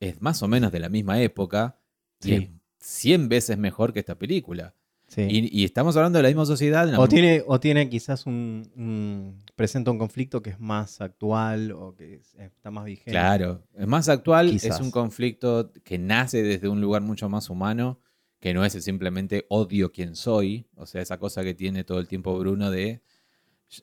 es 0.00 0.20
más 0.20 0.42
o 0.42 0.48
menos 0.48 0.72
de 0.72 0.80
la 0.80 0.90
misma 0.90 1.22
época 1.22 1.78
y 2.20 2.26
Sí. 2.26 2.34
es 2.34 2.50
100 2.84 3.28
veces 3.28 3.56
mejor 3.58 3.92
que 3.92 4.00
esta 4.00 4.16
película. 4.18 4.74
Sí. 5.06 5.22
Y, 5.28 5.60
y 5.60 5.64
estamos 5.64 5.96
hablando 5.96 6.18
de 6.18 6.22
la 6.24 6.28
misma 6.28 6.44
sociedad. 6.46 6.92
O 6.98 7.06
tiene, 7.08 7.42
o 7.46 7.60
tiene 7.60 7.88
quizás 7.88 8.26
un, 8.26 8.68
un- 8.74 9.38
presenta 9.54 9.90
un 9.90 9.98
conflicto 9.98 10.42
que 10.42 10.50
es 10.50 10.58
más 10.60 11.00
actual 11.00 11.72
o 11.72 11.94
que 11.94 12.14
es- 12.16 12.34
está 12.36 12.70
más 12.70 12.84
vigente. 12.86 13.10
Claro, 13.12 13.62
es 13.78 13.86
más 13.86 14.08
actual, 14.08 14.50
Quizás. 14.50 14.80
es 14.80 14.84
un 14.84 14.90
conflicto 14.90 15.72
que 15.84 15.98
nace 15.98 16.42
desde 16.42 16.68
un 16.68 16.80
lugar 16.80 17.02
mucho 17.02 17.28
más 17.28 17.48
humano, 17.50 18.00
que 18.40 18.52
no 18.54 18.64
es 18.64 18.72
simplemente 18.72 19.46
odio 19.48 19.92
quien 19.92 20.16
soy, 20.16 20.66
o 20.74 20.84
sea, 20.86 21.00
esa 21.02 21.18
cosa 21.18 21.42
que 21.44 21.54
tiene 21.54 21.84
todo 21.84 21.98
el 22.00 22.08
tiempo 22.08 22.36
Bruno 22.38 22.70
de... 22.70 23.00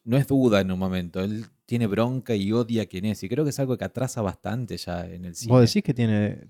No 0.06 0.18
es 0.18 0.28
duda 0.28 0.62
en 0.62 0.72
un 0.72 0.80
momento, 0.80 1.22
él 1.22 1.46
tiene 1.66 1.88
bronca 1.88 2.36
y 2.36 2.52
odia 2.52 2.84
a 2.84 2.86
quien 2.86 3.06
es, 3.06 3.24
y 3.24 3.30
creo 3.30 3.44
que 3.44 3.50
es 3.50 3.60
algo 3.60 3.78
que 3.78 3.84
atrasa 3.86 4.22
bastante 4.22 4.78
ya 4.78 5.06
en 5.08 5.26
el 5.26 5.36
cine. 5.36 5.52
Vos 5.52 5.62
decís 5.62 5.84
que 5.84 5.94
tiene. 5.94 6.48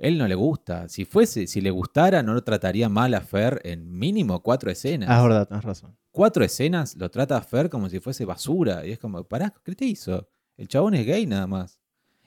Él 0.00 0.16
no 0.16 0.26
le 0.26 0.34
gusta, 0.34 0.88
si 0.88 1.04
fuese, 1.04 1.46
si 1.46 1.60
le 1.60 1.70
gustara, 1.70 2.22
no 2.22 2.32
lo 2.34 2.42
trataría 2.42 2.88
mal 2.88 3.12
a 3.14 3.20
Fer 3.20 3.60
en 3.64 3.88
mínimo 3.96 4.42
cuatro 4.42 4.70
escenas. 4.70 5.10
Ah, 5.10 5.18
es 5.18 5.22
verdad, 5.24 5.46
tenés 5.46 5.62
razón. 5.64 5.94
cuatro 6.10 6.42
escenas 6.42 6.96
lo 6.96 7.10
trata 7.10 7.36
a 7.36 7.42
Fer 7.42 7.68
como 7.68 7.88
si 7.90 8.00
fuese 8.00 8.24
basura. 8.24 8.86
Y 8.86 8.92
es 8.92 8.98
como, 8.98 9.22
pará, 9.24 9.52
¿qué 9.62 9.74
te 9.74 9.84
hizo? 9.84 10.26
El 10.56 10.68
chabón 10.68 10.94
es 10.94 11.04
gay 11.06 11.26
nada 11.26 11.46
más. 11.46 11.78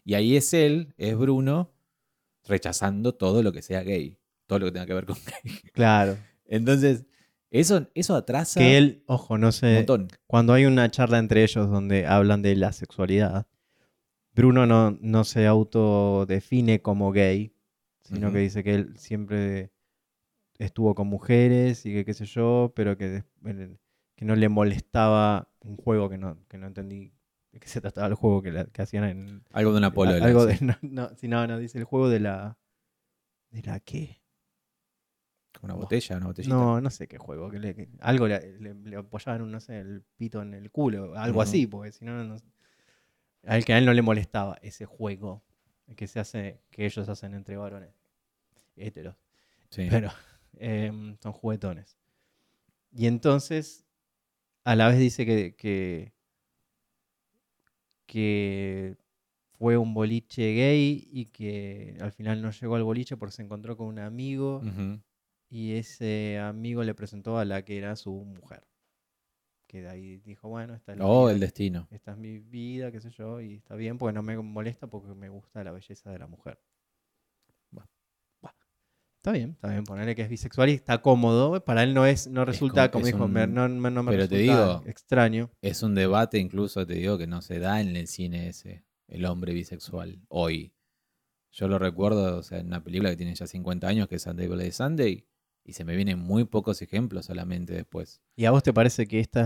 Y 0.06 0.14
ahí 0.14 0.38
es 0.38 0.54
él, 0.54 0.94
es 0.98 1.18
Bruno, 1.18 1.74
rechazando 2.46 3.16
todo 3.16 3.42
lo 3.42 3.52
que 3.52 3.62
sea 3.64 3.82
gay. 3.82 4.20
Todo 4.46 4.60
lo 4.60 4.66
que 4.68 4.72
tenga 4.74 4.86
que 4.86 4.94
ver 4.94 5.06
con 5.08 5.16
gay. 5.26 5.54
Claro. 5.74 6.18
Entonces, 6.46 7.06
eso, 7.50 7.88
eso 7.96 8.16
atrasa 8.16 8.60
Que 8.60 8.78
él, 8.78 9.04
ojo, 9.08 9.38
no 9.40 9.48
un 9.48 9.54
sé. 9.54 9.76
montón. 9.78 10.10
Cuando 10.28 10.54
hay 10.54 10.66
una 10.66 10.92
charla 10.92 11.18
entre 11.18 11.42
ellos 11.44 11.70
donde 11.72 12.06
hablan 12.06 12.44
de 12.44 12.56
la 12.56 12.72
sexualidad, 12.72 13.48
Bruno 14.36 14.66
no, 14.68 14.98
no 15.02 15.24
se 15.24 15.48
autodefine 15.48 16.82
como 16.82 17.12
gay, 17.12 17.53
sino 18.04 18.32
que 18.32 18.40
dice 18.40 18.64
que 18.64 18.76
él 18.76 18.98
siempre 18.98 19.72
estuvo 20.60 20.94
con 20.96 21.08
mujeres 21.08 21.86
y 21.86 21.94
que 21.94 22.06
qué 22.06 22.14
sé 22.14 22.26
yo, 22.26 22.72
pero 22.76 22.98
que, 22.98 23.24
que 24.16 24.26
no 24.26 24.36
le 24.36 24.50
molestaba 24.50 25.50
un 25.62 25.78
juego 25.78 26.10
que 26.10 26.18
no, 26.18 26.38
que 26.48 26.58
no 26.58 26.68
entendí 26.68 27.12
de 27.52 27.60
qué 27.60 27.68
se 27.68 27.82
trataba 27.82 28.08
el 28.08 28.14
juego 28.16 28.42
que, 28.42 28.52
la- 28.52 28.66
que 28.66 28.82
hacían 28.82 29.04
en... 29.06 29.44
Algo 29.52 29.72
de 29.72 29.78
una 29.78 29.94
polola. 29.94 30.24
algo 30.26 30.46
de... 30.46 30.58
No, 30.62 30.76
no, 30.82 31.16
sí, 31.16 31.28
no, 31.28 31.46
no, 31.48 31.58
dice 31.58 31.78
el 31.80 31.84
juego 31.86 32.10
de 32.10 32.20
la... 32.20 32.58
¿De 33.52 33.62
la 33.62 33.80
qué? 33.80 34.22
Una 35.62 35.76
botella, 35.76 36.18
una 36.18 36.26
botellita. 36.28 36.54
No, 36.56 36.82
no 36.82 36.90
sé 36.90 37.08
qué 37.08 37.18
juego. 37.18 37.50
Que 37.50 37.60
le- 37.60 37.76
que 37.76 37.90
algo 38.02 38.28
le, 38.28 38.60
le- 38.60 38.74
le 38.74 38.96
apoyaban, 38.98 39.50
no 39.50 39.60
sé, 39.60 39.80
el 39.80 40.04
pito 40.18 40.42
en 40.42 40.54
el 40.54 40.72
culo. 40.72 41.16
Algo 41.16 41.42
así, 41.42 41.68
porque 41.68 41.92
si 41.92 42.04
no, 42.06 42.24
no. 42.24 42.36
A 43.46 43.58
él 43.58 43.66
que 43.66 43.74
a 43.74 43.78
él 43.78 43.86
no 43.86 43.94
le 43.94 44.02
molestaba 44.02 44.58
ese 44.62 44.86
juego 44.86 45.44
que 45.96 46.08
se 46.08 46.20
hace, 46.20 46.62
que 46.72 46.86
ellos 46.86 47.08
hacen 47.10 47.34
entre 47.34 47.58
varones 47.58 47.94
héteros. 48.76 49.16
Sí. 49.70 49.88
Pero 49.90 50.10
em, 50.58 51.18
son 51.22 51.32
juguetones. 51.34 51.98
Y 52.96 53.08
entonces, 53.08 53.86
a 54.64 54.76
la 54.76 54.88
vez 54.88 55.00
dice 55.00 55.26
que, 55.26 55.56
que, 55.56 56.14
que 58.06 58.98
fue 59.58 59.78
un 59.78 59.94
boliche 59.94 60.54
gay 60.54 61.08
y 61.12 61.26
que 61.26 61.98
al 62.02 62.12
final 62.12 62.42
no 62.42 62.52
llegó 62.52 62.76
al 62.76 62.84
boliche 62.84 63.18
porque 63.18 63.36
se 63.36 63.42
encontró 63.42 63.78
con 63.78 63.88
un 63.88 64.00
amigo 64.00 64.62
y 65.50 65.74
ese 65.74 66.40
amigo 66.40 66.84
le 66.84 66.94
presentó 66.94 67.38
a 67.38 67.46
la 67.46 67.64
que 67.64 67.78
era 67.78 67.96
su 67.96 68.12
mujer. 68.12 68.64
Que 69.74 69.82
de 69.82 69.90
ahí 69.90 70.18
dijo, 70.18 70.50
bueno, 70.50 70.76
esta 70.76 70.92
es, 70.92 71.00
la 71.00 71.06
Oh, 71.08 71.24
vida, 71.24 71.34
el 71.34 71.40
destino. 71.40 71.88
esta 71.90 72.12
es 72.12 72.18
mi 72.20 72.38
vida, 72.38 72.92
qué 72.92 73.02
sé 73.02 73.10
yo, 73.10 73.42
y 73.42 73.56
está 73.56 73.74
bien 73.74 73.98
porque 73.98 74.14
no 74.14 74.22
me 74.22 74.38
molesta 74.38 74.86
porque 74.86 75.16
me 75.16 75.30
gusta 75.30 75.64
la 75.64 75.72
belleza 75.72 76.12
de 76.12 76.20
la 76.20 76.28
mujer. 76.28 76.60
Está 79.18 79.32
bien, 79.32 79.52
está 79.52 79.70
bien, 79.70 79.84
ponerle 79.86 80.16
que 80.16 80.22
es 80.22 80.30
bisexual 80.30 80.70
y 80.70 80.74
está 80.74 81.02
cómodo. 81.02 81.64
Para 81.66 81.82
él 81.84 81.94
no 81.96 82.06
es, 82.06 82.28
no 82.28 82.44
resulta, 82.46 82.92
como- 82.92 83.06
dijo, 83.06 83.24
un- 83.24 83.34
no, 83.34 83.70
me 83.70 84.12
pero 84.12 84.28
te 84.28 84.36
resulta 84.36 84.38
digo- 84.38 84.84
extraño. 84.86 85.50
Es 85.62 85.82
un 85.82 85.96
debate 85.96 86.38
incluso, 86.40 86.86
te 86.86 86.94
digo, 86.96 87.18
que 87.18 87.26
no 87.26 87.42
se 87.42 87.58
da 87.60 87.80
en 87.82 87.96
el 87.96 88.08
cine 88.08 88.50
ese, 88.50 88.86
el 89.08 89.26
hombre 89.26 89.54
bisexual, 89.54 90.22
hoy. 90.28 90.76
Yo 91.52 91.68
lo 91.70 91.80
recuerdo, 91.80 92.38
o 92.38 92.44
sea, 92.44 92.60
en 92.60 92.68
una 92.68 92.84
película 92.84 93.10
que 93.12 93.16
tiene 93.16 93.34
ya 93.34 93.48
50 93.48 93.88
años, 93.88 94.08
que 94.10 94.16
es 94.18 94.22
Sunday 94.22 94.48
Bloody 94.48 94.72
Sunday, 94.72 95.26
y 95.66 95.74
se 95.74 95.86
me 95.86 95.96
vienen 95.96 96.20
muy 96.20 96.44
pocos 96.46 96.82
ejemplos 96.82 97.26
solamente 97.26 97.74
después. 97.74 98.22
¿Y 98.36 98.46
a 98.46 98.52
vos 98.52 98.64
te 98.64 98.74
parece 98.74 99.08
que 99.08 99.20
esto 99.20 99.42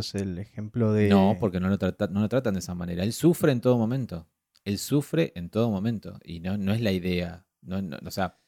es 0.00 0.14
el 0.14 0.38
ejemplo 0.38 0.92
de... 0.92 1.08
No, 1.08 1.36
porque 1.38 1.60
no 1.60 1.68
lo, 1.68 1.78
trata- 1.78 2.08
no 2.08 2.20
lo 2.20 2.28
tratan 2.28 2.54
de 2.54 2.60
esa 2.60 2.74
manera. 2.74 3.04
Él 3.04 3.12
sufre 3.12 3.52
en 3.52 3.60
todo 3.60 3.78
momento. 3.78 4.26
Él 4.64 4.78
sufre 4.78 5.32
en 5.36 5.50
todo 5.50 5.70
momento. 5.70 6.18
Y 6.24 6.40
no, 6.40 6.56
no 6.58 6.72
es 6.72 6.80
la 6.80 6.92
idea. 6.92 7.46
No, 7.60 7.80
no- 7.80 7.98
o 8.04 8.10
sea, 8.10 8.38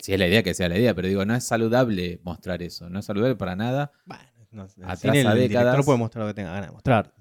sí 0.00 0.12
es 0.14 0.18
la 0.18 0.26
idea 0.26 0.42
que 0.42 0.54
sea 0.54 0.68
la 0.68 0.78
idea, 0.78 0.94
pero 0.94 1.08
digo, 1.08 1.24
no 1.24 1.34
es 1.34 1.44
saludable 1.44 2.20
mostrar 2.24 2.62
eso. 2.62 2.88
No 2.88 2.98
es 3.00 3.04
saludable 3.04 3.36
para 3.36 3.54
nada. 3.54 3.92
Bueno, 4.06 4.22
no, 4.50 4.62
el 4.64 4.68
cine, 4.96 5.20
el 5.20 5.26
director 5.38 5.48
décadas. 5.48 5.84
puede 5.84 5.98
mostrar 5.98 6.22
lo 6.24 6.28
que 6.30 6.34
tenga 6.34 6.52
ganas 6.52 6.68
de 6.68 6.72
mostrar. 6.72 7.12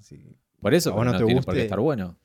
Por 0.62 0.74
eso 0.74 0.92
pero 0.92 1.04
no 1.04 1.12
te 1.18 1.26
tiene 1.26 1.42
por 1.42 1.56
qué 1.56 1.64
estar 1.64 1.80
bueno. 1.80 2.18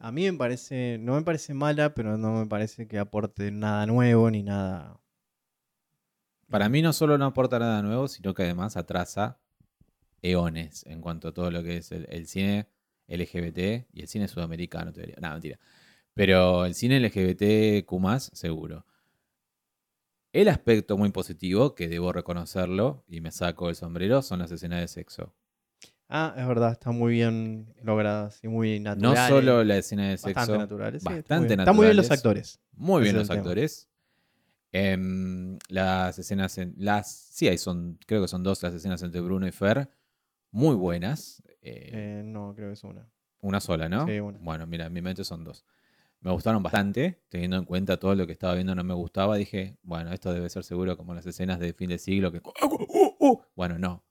A 0.00 0.12
mí 0.12 0.30
me 0.30 0.38
parece, 0.38 0.98
no 1.00 1.16
me 1.16 1.22
parece 1.22 1.54
mala, 1.54 1.92
pero 1.94 2.16
no 2.16 2.32
me 2.34 2.46
parece 2.46 2.86
que 2.86 3.00
aporte 3.00 3.50
nada 3.50 3.84
nuevo 3.86 4.30
ni 4.30 4.44
nada 4.44 5.00
Para 6.50 6.68
mí 6.68 6.82
no 6.82 6.92
solo 6.92 7.18
no 7.18 7.26
aporta 7.26 7.58
nada 7.58 7.82
nuevo, 7.82 8.08
sino 8.08 8.34
que 8.34 8.42
además 8.42 8.76
atrasa 8.76 9.38
eones 10.22 10.84
en 10.86 11.00
cuanto 11.00 11.28
a 11.28 11.34
todo 11.34 11.50
lo 11.50 11.62
que 11.62 11.78
es 11.78 11.92
el, 11.92 12.06
el 12.10 12.26
cine 12.26 12.68
LGBT 13.06 13.86
y 13.92 14.00
el 14.02 14.08
cine 14.08 14.28
sudamericano, 14.28 14.92
te 14.92 15.00
diría. 15.00 15.16
No, 15.20 15.30
mentira. 15.30 15.58
Pero 16.14 16.64
el 16.64 16.74
cine 16.74 17.00
LGBT 17.00 17.84
Q 17.86 18.00
seguro. 18.32 18.84
El 20.32 20.48
aspecto 20.48 20.98
muy 20.98 21.10
positivo, 21.10 21.74
que 21.74 21.88
debo 21.88 22.12
reconocerlo, 22.12 23.04
y 23.08 23.20
me 23.20 23.30
saco 23.30 23.70
el 23.70 23.76
sombrero, 23.76 24.20
son 24.20 24.40
las 24.40 24.50
escenas 24.50 24.80
de 24.80 24.88
sexo. 24.88 25.34
Ah, 26.08 26.34
es 26.36 26.46
verdad, 26.46 26.72
está 26.72 26.90
muy 26.90 27.12
bien 27.12 27.74
logradas 27.82 28.40
y 28.42 28.48
muy 28.48 28.80
No 28.80 28.94
naturales. 28.94 29.28
solo 29.28 29.64
la 29.64 29.78
escena 29.78 30.08
de 30.08 30.18
sexo. 30.18 30.34
Bastante 30.34 30.58
naturales. 30.58 31.02
sí, 31.02 31.08
está 31.08 31.14
bastante 31.14 31.48
bien. 31.48 31.60
Están 31.60 31.76
muy 31.76 31.86
bien 31.86 31.96
los 31.96 32.08
naturales. 32.08 32.54
actores. 32.54 32.60
Muy 32.72 33.02
bien 33.02 33.16
los 33.16 33.30
actores. 33.30 33.88
Em, 34.72 35.58
las 35.68 36.18
escenas, 36.18 36.58
en, 36.58 36.74
las 36.76 37.10
sí, 37.10 37.48
hay 37.48 37.58
son, 37.58 37.98
creo 38.06 38.20
que 38.22 38.28
son 38.28 38.42
dos 38.42 38.62
las 38.62 38.74
escenas 38.74 39.02
entre 39.02 39.20
Bruno 39.20 39.46
y 39.46 39.52
Fer, 39.52 39.88
muy 40.50 40.74
buenas. 40.74 41.42
Eh, 41.62 41.90
Eh, 41.92 42.22
no, 42.24 42.54
creo 42.54 42.68
que 42.68 42.74
es 42.74 42.84
una. 42.84 43.08
una 43.40 43.60
sola, 43.60 43.88
¿no? 43.88 44.06
sí, 44.06 44.20
una. 44.20 44.38
Bueno, 44.38 44.66
mira, 44.66 44.86
en 44.86 44.92
mi 44.92 45.00
mente 45.02 45.24
son 45.24 45.44
dos. 45.44 45.64
Me 46.20 46.32
gustaron 46.32 46.62
bastante, 46.62 47.22
teniendo 47.28 47.56
en 47.56 47.64
cuenta 47.64 47.96
todo 47.96 48.14
lo 48.16 48.26
que 48.26 48.32
estaba 48.32 48.54
viendo 48.54 48.74
no 48.74 48.82
me 48.82 48.92
gustaba. 48.94 49.36
Dije, 49.36 49.78
bueno, 49.82 50.12
esto 50.12 50.32
debe 50.32 50.48
ser 50.50 50.64
seguro 50.64 50.96
como 50.96 51.14
las 51.14 51.24
escenas 51.26 51.60
de 51.60 51.72
fin 51.72 51.90
de 51.90 51.98
siglo 51.98 52.32
que... 52.32 52.42
Bueno, 53.54 53.78
no. 53.78 54.04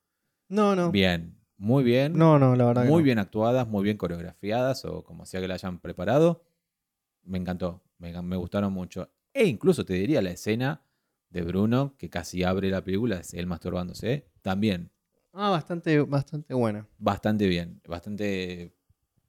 No, 0.48 0.74
no. 0.76 0.90
Bien, 0.90 1.38
muy 1.58 1.84
bien. 1.84 2.14
No, 2.18 2.40
no, 2.40 2.56
la 2.56 2.66
verdad. 2.66 2.84
que 2.84 2.90
muy 2.90 3.02
no. 3.02 3.04
bien 3.04 3.20
actuadas, 3.20 3.68
muy 3.68 3.84
bien 3.84 3.98
coreografiadas 3.98 4.86
o 4.86 5.04
como 5.04 5.26
sea 5.26 5.42
que 5.42 5.50
la 5.50 5.56
hayan 5.56 5.80
preparado. 5.80 6.46
Me 7.24 7.38
encantó, 7.38 7.84
me, 7.98 8.20
me 8.22 8.38
gustaron 8.38 8.72
mucho. 8.72 9.10
E 9.38 9.46
incluso 9.46 9.86
te 9.86 9.94
diría 9.94 10.22
la 10.24 10.32
escena 10.32 10.82
de 11.30 11.44
Bruno, 11.44 11.96
que 12.00 12.10
casi 12.10 12.44
abre 12.44 12.72
la 12.72 12.84
película, 12.84 13.18
es 13.18 13.36
él 13.36 13.46
masturbándose, 13.46 14.26
también 14.42 14.92
Ah, 15.32 15.52
bastante, 15.52 16.00
bastante 16.02 16.56
buena. 16.56 16.88
bastante 16.98 17.48
bien, 17.48 17.80
bastante 17.88 18.74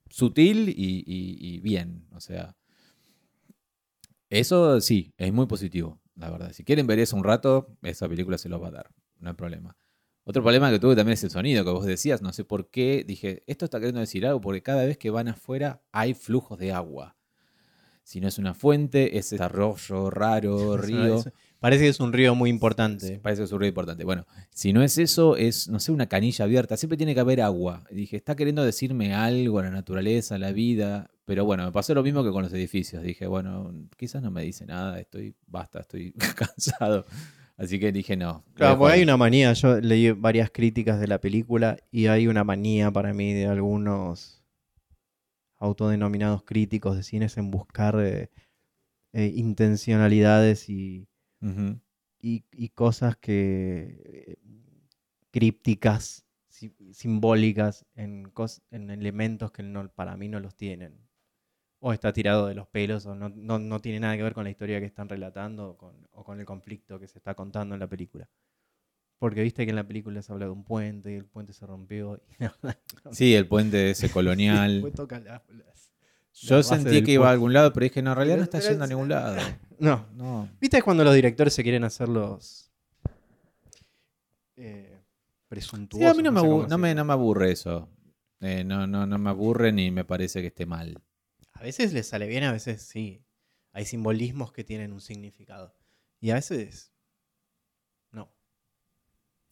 sutil 0.08 0.70
y, 0.70 1.04
y- 1.06 1.36
y 1.56 1.60
bien. 1.60 2.06
O 2.12 2.20
sea, 2.20 2.56
eso 4.30 4.80
sí, 4.80 5.12
es 5.18 5.30
muy 5.30 5.44
positivo, 5.46 6.00
la 6.14 6.30
verdad. 6.30 6.52
Si 6.54 6.64
quieren 6.64 6.86
ver 6.86 6.98
eso 7.00 7.14
un 7.16 7.24
rato, 7.24 7.76
esa 7.82 8.08
película 8.08 8.38
se 8.38 8.48
los 8.48 8.62
va 8.62 8.68
a 8.68 8.72
dar, 8.72 8.90
no 9.18 9.28
hay 9.28 9.34
problema. 9.36 9.76
Otro 10.24 10.42
problema 10.42 10.70
que 10.70 10.78
tuve 10.78 10.96
también 10.96 11.14
es 11.14 11.24
el 11.24 11.30
sonido 11.30 11.64
que 11.64 11.70
vos 11.70 11.84
decías, 11.84 12.22
no 12.22 12.32
sé 12.32 12.44
por 12.44 12.70
qué. 12.70 13.04
Dije, 13.06 13.42
esto 13.46 13.66
está 13.66 13.78
queriendo 13.78 14.00
decir 14.00 14.26
algo 14.26 14.40
porque 14.40 14.62
cada 14.62 14.86
vez 14.86 14.96
que 14.96 15.10
van 15.10 15.28
afuera 15.28 15.82
hay 15.92 16.14
flujos 16.14 16.58
de 16.58 16.72
agua. 16.72 17.17
Si 18.08 18.22
no 18.22 18.28
es 18.28 18.38
una 18.38 18.54
fuente, 18.54 19.18
es 19.18 19.34
ese 19.34 19.42
arroyo 19.42 20.08
raro, 20.08 20.76
río. 20.78 21.22
parece 21.60 21.82
que 21.82 21.88
es 21.90 22.00
un 22.00 22.14
río 22.14 22.34
muy 22.34 22.48
importante. 22.48 23.18
Parece 23.18 23.42
que 23.42 23.44
es 23.44 23.52
un 23.52 23.58
ruido 23.58 23.68
importante. 23.68 24.02
Bueno, 24.02 24.26
si 24.48 24.72
no 24.72 24.82
es 24.82 24.96
eso, 24.96 25.36
es, 25.36 25.68
no 25.68 25.78
sé, 25.78 25.92
una 25.92 26.06
canilla 26.06 26.46
abierta. 26.46 26.78
Siempre 26.78 26.96
tiene 26.96 27.12
que 27.12 27.20
haber 27.20 27.42
agua. 27.42 27.84
Y 27.90 27.96
dije, 27.96 28.16
está 28.16 28.34
queriendo 28.34 28.64
decirme 28.64 29.12
algo, 29.12 29.60
la 29.60 29.70
naturaleza, 29.70 30.38
la 30.38 30.52
vida. 30.52 31.10
Pero 31.26 31.44
bueno, 31.44 31.66
me 31.66 31.70
pasó 31.70 31.92
lo 31.92 32.02
mismo 32.02 32.24
que 32.24 32.30
con 32.30 32.42
los 32.42 32.52
edificios. 32.54 33.02
Dije, 33.02 33.26
bueno, 33.26 33.74
quizás 33.98 34.22
no 34.22 34.30
me 34.30 34.42
dice 34.42 34.64
nada, 34.64 34.98
estoy, 34.98 35.34
basta, 35.46 35.80
estoy 35.80 36.12
cansado. 36.34 37.04
Así 37.58 37.78
que 37.78 37.92
dije, 37.92 38.16
no. 38.16 38.42
Claro, 38.54 38.78
porque 38.78 38.94
hay 38.94 39.02
una 39.02 39.18
manía, 39.18 39.52
yo 39.52 39.82
leí 39.82 40.12
varias 40.12 40.50
críticas 40.50 40.98
de 40.98 41.08
la 41.08 41.20
película 41.20 41.76
y 41.90 42.06
hay 42.06 42.26
una 42.26 42.42
manía 42.42 42.90
para 42.90 43.12
mí 43.12 43.34
de 43.34 43.48
algunos 43.48 44.37
autodenominados 45.58 46.44
críticos 46.44 46.96
de 46.96 47.02
cines 47.02 47.36
en 47.38 47.50
buscar 47.50 47.96
eh, 48.00 48.30
eh, 49.14 49.32
intencionalidades 49.36 50.68
y, 50.70 51.08
y- 52.20 52.44
y 52.52 52.68
cosas 52.70 53.16
que 53.16 54.02
eh, 54.04 54.36
crípticas, 55.30 56.26
si- 56.48 56.74
simbólicas 56.92 57.86
en, 57.94 58.24
cos- 58.32 58.62
en 58.70 58.90
elementos 58.90 59.52
que 59.52 59.62
no- 59.62 59.88
para 59.90 60.16
mí 60.16 60.28
no 60.28 60.40
los 60.40 60.56
tienen. 60.56 60.98
O 61.80 61.92
está 61.92 62.12
tirado 62.12 62.46
de 62.48 62.54
los 62.56 62.68
pelos 62.68 63.06
o 63.06 63.14
no, 63.16 63.28
no- 63.30 63.58
no 63.58 63.80
tiene 63.80 64.00
nada 64.00 64.16
que 64.16 64.24
ver 64.24 64.34
con 64.34 64.44
la 64.44 64.50
historia 64.50 64.80
que 64.80 64.86
están 64.86 65.08
relatando 65.10 65.70
o 65.72 65.78
con, 65.78 66.08
o 66.12 66.24
con 66.24 66.40
el 66.40 66.46
conflicto 66.46 66.98
que 67.00 67.08
se 67.08 67.18
está 67.18 67.34
contando 67.34 67.74
en 67.76 67.80
la 67.80 67.88
película. 67.88 68.28
Porque 69.18 69.42
viste 69.42 69.64
que 69.64 69.70
en 69.70 69.76
la 69.76 69.86
película 69.86 70.22
se 70.22 70.32
habla 70.32 70.44
de 70.46 70.52
un 70.52 70.64
puente 70.64 71.12
y 71.12 71.16
el 71.16 71.24
puente 71.24 71.52
se 71.52 71.66
rompió. 71.66 72.20
Y 72.38 72.44
no 73.04 73.12
Sí, 73.12 73.34
el 73.34 73.46
puente 73.48 73.90
ese 73.90 74.10
colonial. 74.10 74.84
toca 74.94 75.18
la- 75.20 75.42
las- 75.48 75.92
Yo 76.34 76.62
sentí 76.62 77.02
que 77.02 77.12
iba 77.12 77.28
a 77.28 77.32
algún 77.32 77.52
lado, 77.52 77.72
pero 77.72 77.84
dije, 77.84 78.00
no, 78.00 78.10
en 78.12 78.16
realidad 78.16 78.36
no 78.36 78.42
está 78.44 78.60
yendo 78.60 78.84
a 78.84 78.86
ningún 78.86 79.08
lado. 79.08 79.36
No, 79.80 80.06
No. 80.14 80.48
¿Viste 80.60 80.82
cuando 80.82 81.04
los 81.04 81.14
directores 81.14 81.54
se 81.54 81.62
quieren 81.62 81.84
hacer 81.84 82.08
los 82.08 82.70
eh, 84.56 85.00
presuntuosos? 85.48 86.04
Sí, 86.04 86.10
a 86.10 86.14
mí 86.14 86.22
no 86.22 86.32
me, 86.32 86.40
sé 86.40 86.46
abu- 86.46 86.56
cómo 86.56 86.68
no 86.68 86.78
me, 86.78 86.88
decirlo? 86.88 87.00
no 87.02 87.04
me 87.06 87.12
aburre 87.12 87.52
eso. 87.52 87.88
Eh, 88.40 88.64
no, 88.64 88.86
no, 88.86 89.06
no 89.06 89.18
me 89.18 89.30
aburre 89.30 89.72
ni 89.72 89.90
me 89.90 90.04
parece 90.04 90.40
que 90.40 90.48
esté 90.48 90.66
mal. 90.66 90.96
A 91.54 91.62
veces 91.62 91.92
les 91.92 92.06
sale 92.06 92.26
bien, 92.28 92.44
a 92.44 92.52
veces 92.52 92.82
sí. 92.82 93.24
Hay 93.72 93.84
simbolismos 93.84 94.52
que 94.52 94.64
tienen 94.64 94.92
un 94.92 95.00
significado. 95.00 95.74
Y 96.20 96.30
a 96.30 96.34
veces. 96.34 96.92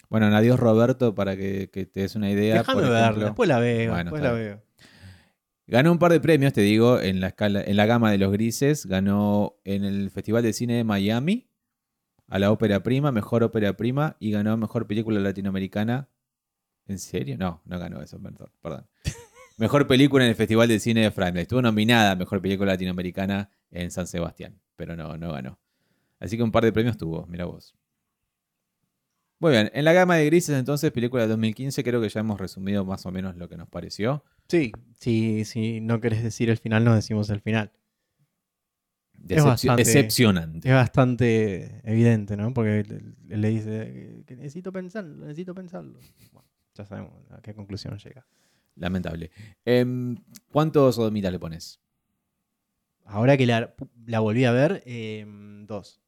Bueno, 0.08 0.26
adiós 0.26 0.58
Roberto, 0.58 1.14
para 1.14 1.36
que, 1.36 1.70
que 1.70 1.86
te 1.86 2.00
des 2.00 2.14
una 2.14 2.30
idea. 2.30 2.58
Déjame 2.58 2.88
verla, 2.88 3.24
después 3.26 3.48
la 3.48 3.58
veo, 3.58 3.90
Bueno, 3.90 4.10
después 4.10 4.22
la 4.22 4.32
veo. 4.32 4.62
Ganó 5.68 5.90
un 5.90 5.98
par 5.98 6.12
de 6.12 6.20
premios, 6.20 6.52
te 6.52 6.60
digo, 6.60 7.00
en 7.00 7.20
la 7.20 7.28
escala, 7.28 7.60
en 7.60 7.76
la 7.76 7.86
gama 7.86 8.10
de 8.12 8.18
los 8.18 8.30
grises. 8.30 8.86
Ganó 8.86 9.56
en 9.64 9.84
el 9.84 10.10
Festival 10.10 10.44
de 10.44 10.52
Cine 10.52 10.74
de 10.74 10.84
Miami 10.84 11.48
a 12.28 12.38
la 12.38 12.50
ópera 12.50 12.82
prima, 12.82 13.12
mejor 13.12 13.42
ópera 13.42 13.76
prima, 13.76 14.16
y 14.18 14.30
ganó 14.30 14.56
mejor 14.56 14.86
película 14.86 15.20
latinoamericana. 15.20 16.08
¿En 16.86 16.98
serio? 16.98 17.36
No, 17.36 17.62
no 17.64 17.78
ganó 17.78 18.00
eso, 18.00 18.20
perdón. 18.20 18.50
perdón. 18.62 18.86
Mejor 19.58 19.86
película 19.86 20.22
en 20.22 20.28
el 20.28 20.36
Festival 20.36 20.68
de 20.68 20.78
Cine 20.78 21.00
de 21.00 21.10
Francia. 21.10 21.40
Estuvo 21.40 21.62
nominada 21.62 22.10
a 22.10 22.14
mejor 22.14 22.42
película 22.42 22.72
latinoamericana 22.72 23.48
en 23.70 23.90
San 23.90 24.06
Sebastián, 24.06 24.60
pero 24.76 24.96
no, 24.96 25.16
no 25.16 25.32
ganó. 25.32 25.58
Así 26.20 26.36
que 26.36 26.42
un 26.42 26.52
par 26.52 26.62
de 26.62 26.72
premios 26.72 26.98
tuvo, 26.98 27.26
mira 27.26 27.46
vos. 27.46 27.74
Muy 29.38 29.52
bien, 29.52 29.70
en 29.74 29.84
la 29.84 29.92
gama 29.92 30.16
de 30.16 30.24
grises 30.26 30.56
entonces, 30.58 30.90
película 30.92 31.22
de 31.24 31.28
2015, 31.28 31.84
creo 31.84 32.00
que 32.00 32.08
ya 32.08 32.20
hemos 32.20 32.40
resumido 32.40 32.84
más 32.86 33.04
o 33.04 33.10
menos 33.12 33.36
lo 33.36 33.48
que 33.48 33.56
nos 33.56 33.68
pareció. 33.68 34.24
Sí, 34.48 34.72
sí, 34.98 35.44
si 35.44 35.80
no 35.80 36.00
querés 36.00 36.22
decir 36.22 36.48
el 36.48 36.56
final, 36.56 36.84
no 36.84 36.94
decimos 36.94 37.28
el 37.30 37.40
final. 37.40 37.70
Decepcio- 39.12 39.44
bastante- 39.44 39.84
Decepcionante. 39.84 40.68
Es 40.68 40.74
bastante 40.74 41.80
evidente, 41.84 42.36
¿no? 42.36 42.54
Porque 42.54 42.84
le, 43.28 43.36
le 43.36 43.48
dice 43.50 44.22
que 44.26 44.36
necesito 44.36 44.72
pensarlo, 44.72 45.16
necesito 45.16 45.54
pensarlo. 45.54 45.98
Bueno, 46.32 46.48
ya 46.74 46.84
sabemos 46.86 47.12
a 47.32 47.40
qué 47.42 47.52
conclusión 47.54 47.98
llega. 47.98 48.26
Lamentable. 48.76 49.30
Em, 49.64 50.16
¿Cuántos 50.52 50.94
sodomitas 50.96 51.32
le 51.32 51.38
pones? 51.38 51.80
Ahora 53.04 53.36
que 53.36 53.46
la, 53.46 53.74
la 54.06 54.20
volví 54.20 54.44
a 54.44 54.52
ver, 54.52 54.82
em, 54.86 55.66
dos. 55.66 56.00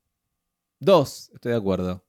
Dos, 0.80 1.30
estoy 1.34 1.52
de 1.52 1.58
acuerdo. 1.58 2.04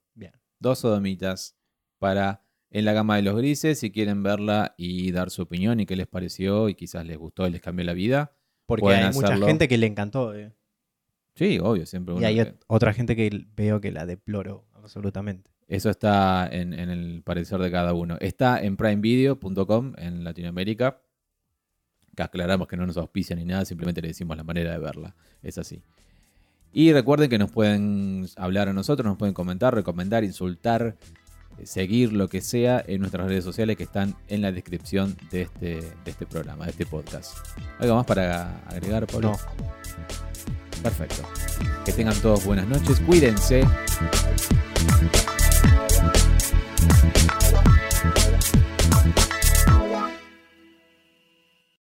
Dos 0.60 0.78
sodomitas 0.80 1.56
para 1.98 2.42
en 2.70 2.84
la 2.84 2.92
gama 2.92 3.16
de 3.16 3.22
los 3.22 3.36
grises, 3.36 3.80
si 3.80 3.90
quieren 3.90 4.22
verla 4.22 4.74
y 4.78 5.10
dar 5.10 5.30
su 5.30 5.42
opinión 5.42 5.80
y 5.80 5.86
qué 5.86 5.96
les 5.96 6.06
pareció 6.06 6.68
y 6.68 6.74
quizás 6.74 7.04
les 7.04 7.18
gustó 7.18 7.46
y 7.48 7.50
les 7.50 7.60
cambió 7.60 7.84
la 7.84 7.94
vida. 7.94 8.32
Porque 8.66 8.86
hay 8.86 9.12
mucha 9.12 9.36
gente 9.48 9.66
que 9.66 9.76
le 9.78 9.86
encantó. 9.86 10.34
eh. 10.34 10.52
Sí, 11.34 11.58
obvio, 11.60 11.86
siempre 11.86 12.14
Y 12.20 12.24
hay 12.24 12.36
que- 12.36 12.54
otra 12.68 12.92
gente 12.92 13.16
que 13.16 13.46
veo 13.56 13.80
que 13.80 13.90
la 13.90 14.06
deploró 14.06 14.66
absolutamente. 14.74 15.50
Eso 15.66 15.88
está 15.90 16.48
en, 16.50 16.72
en 16.74 16.90
el 16.90 17.22
parecer 17.22 17.58
de 17.60 17.70
cada 17.70 17.92
uno. 17.94 18.16
Está 18.20 18.60
en 18.62 18.76
primevideo.com 18.76 19.94
en 19.96 20.22
Latinoamérica. 20.24 21.00
Que 22.16 22.22
aclaramos 22.24 22.66
que 22.66 22.76
no 22.76 22.86
nos 22.86 22.96
auspicia 22.96 23.34
ni 23.36 23.44
nada, 23.44 23.64
simplemente 23.64 24.02
le 24.02 24.08
decimos 24.08 24.36
la 24.36 24.42
manera 24.44 24.72
de 24.72 24.78
verla. 24.78 25.14
Es 25.42 25.58
así. 25.58 25.80
Y 26.72 26.92
recuerden 26.92 27.28
que 27.28 27.38
nos 27.38 27.50
pueden 27.50 28.28
hablar 28.36 28.68
a 28.68 28.72
nosotros, 28.72 29.06
nos 29.06 29.18
pueden 29.18 29.34
comentar, 29.34 29.74
recomendar, 29.74 30.22
insultar, 30.22 30.96
eh, 31.58 31.66
seguir 31.66 32.12
lo 32.12 32.28
que 32.28 32.40
sea 32.40 32.82
en 32.86 33.00
nuestras 33.00 33.26
redes 33.26 33.44
sociales 33.44 33.76
que 33.76 33.82
están 33.82 34.14
en 34.28 34.40
la 34.40 34.52
descripción 34.52 35.16
de 35.30 35.42
este, 35.42 35.80
de 35.80 36.10
este 36.10 36.26
programa, 36.26 36.66
de 36.66 36.70
este 36.70 36.86
podcast. 36.86 37.36
¿Algo 37.78 37.96
más 37.96 38.06
para 38.06 38.60
agregar, 38.68 39.06
Pablo? 39.06 39.32
No. 39.32 40.82
Perfecto. 40.82 41.22
Que 41.84 41.92
tengan 41.92 42.16
todos 42.22 42.44
buenas 42.44 42.68
noches, 42.68 43.00
cuídense. 43.00 43.64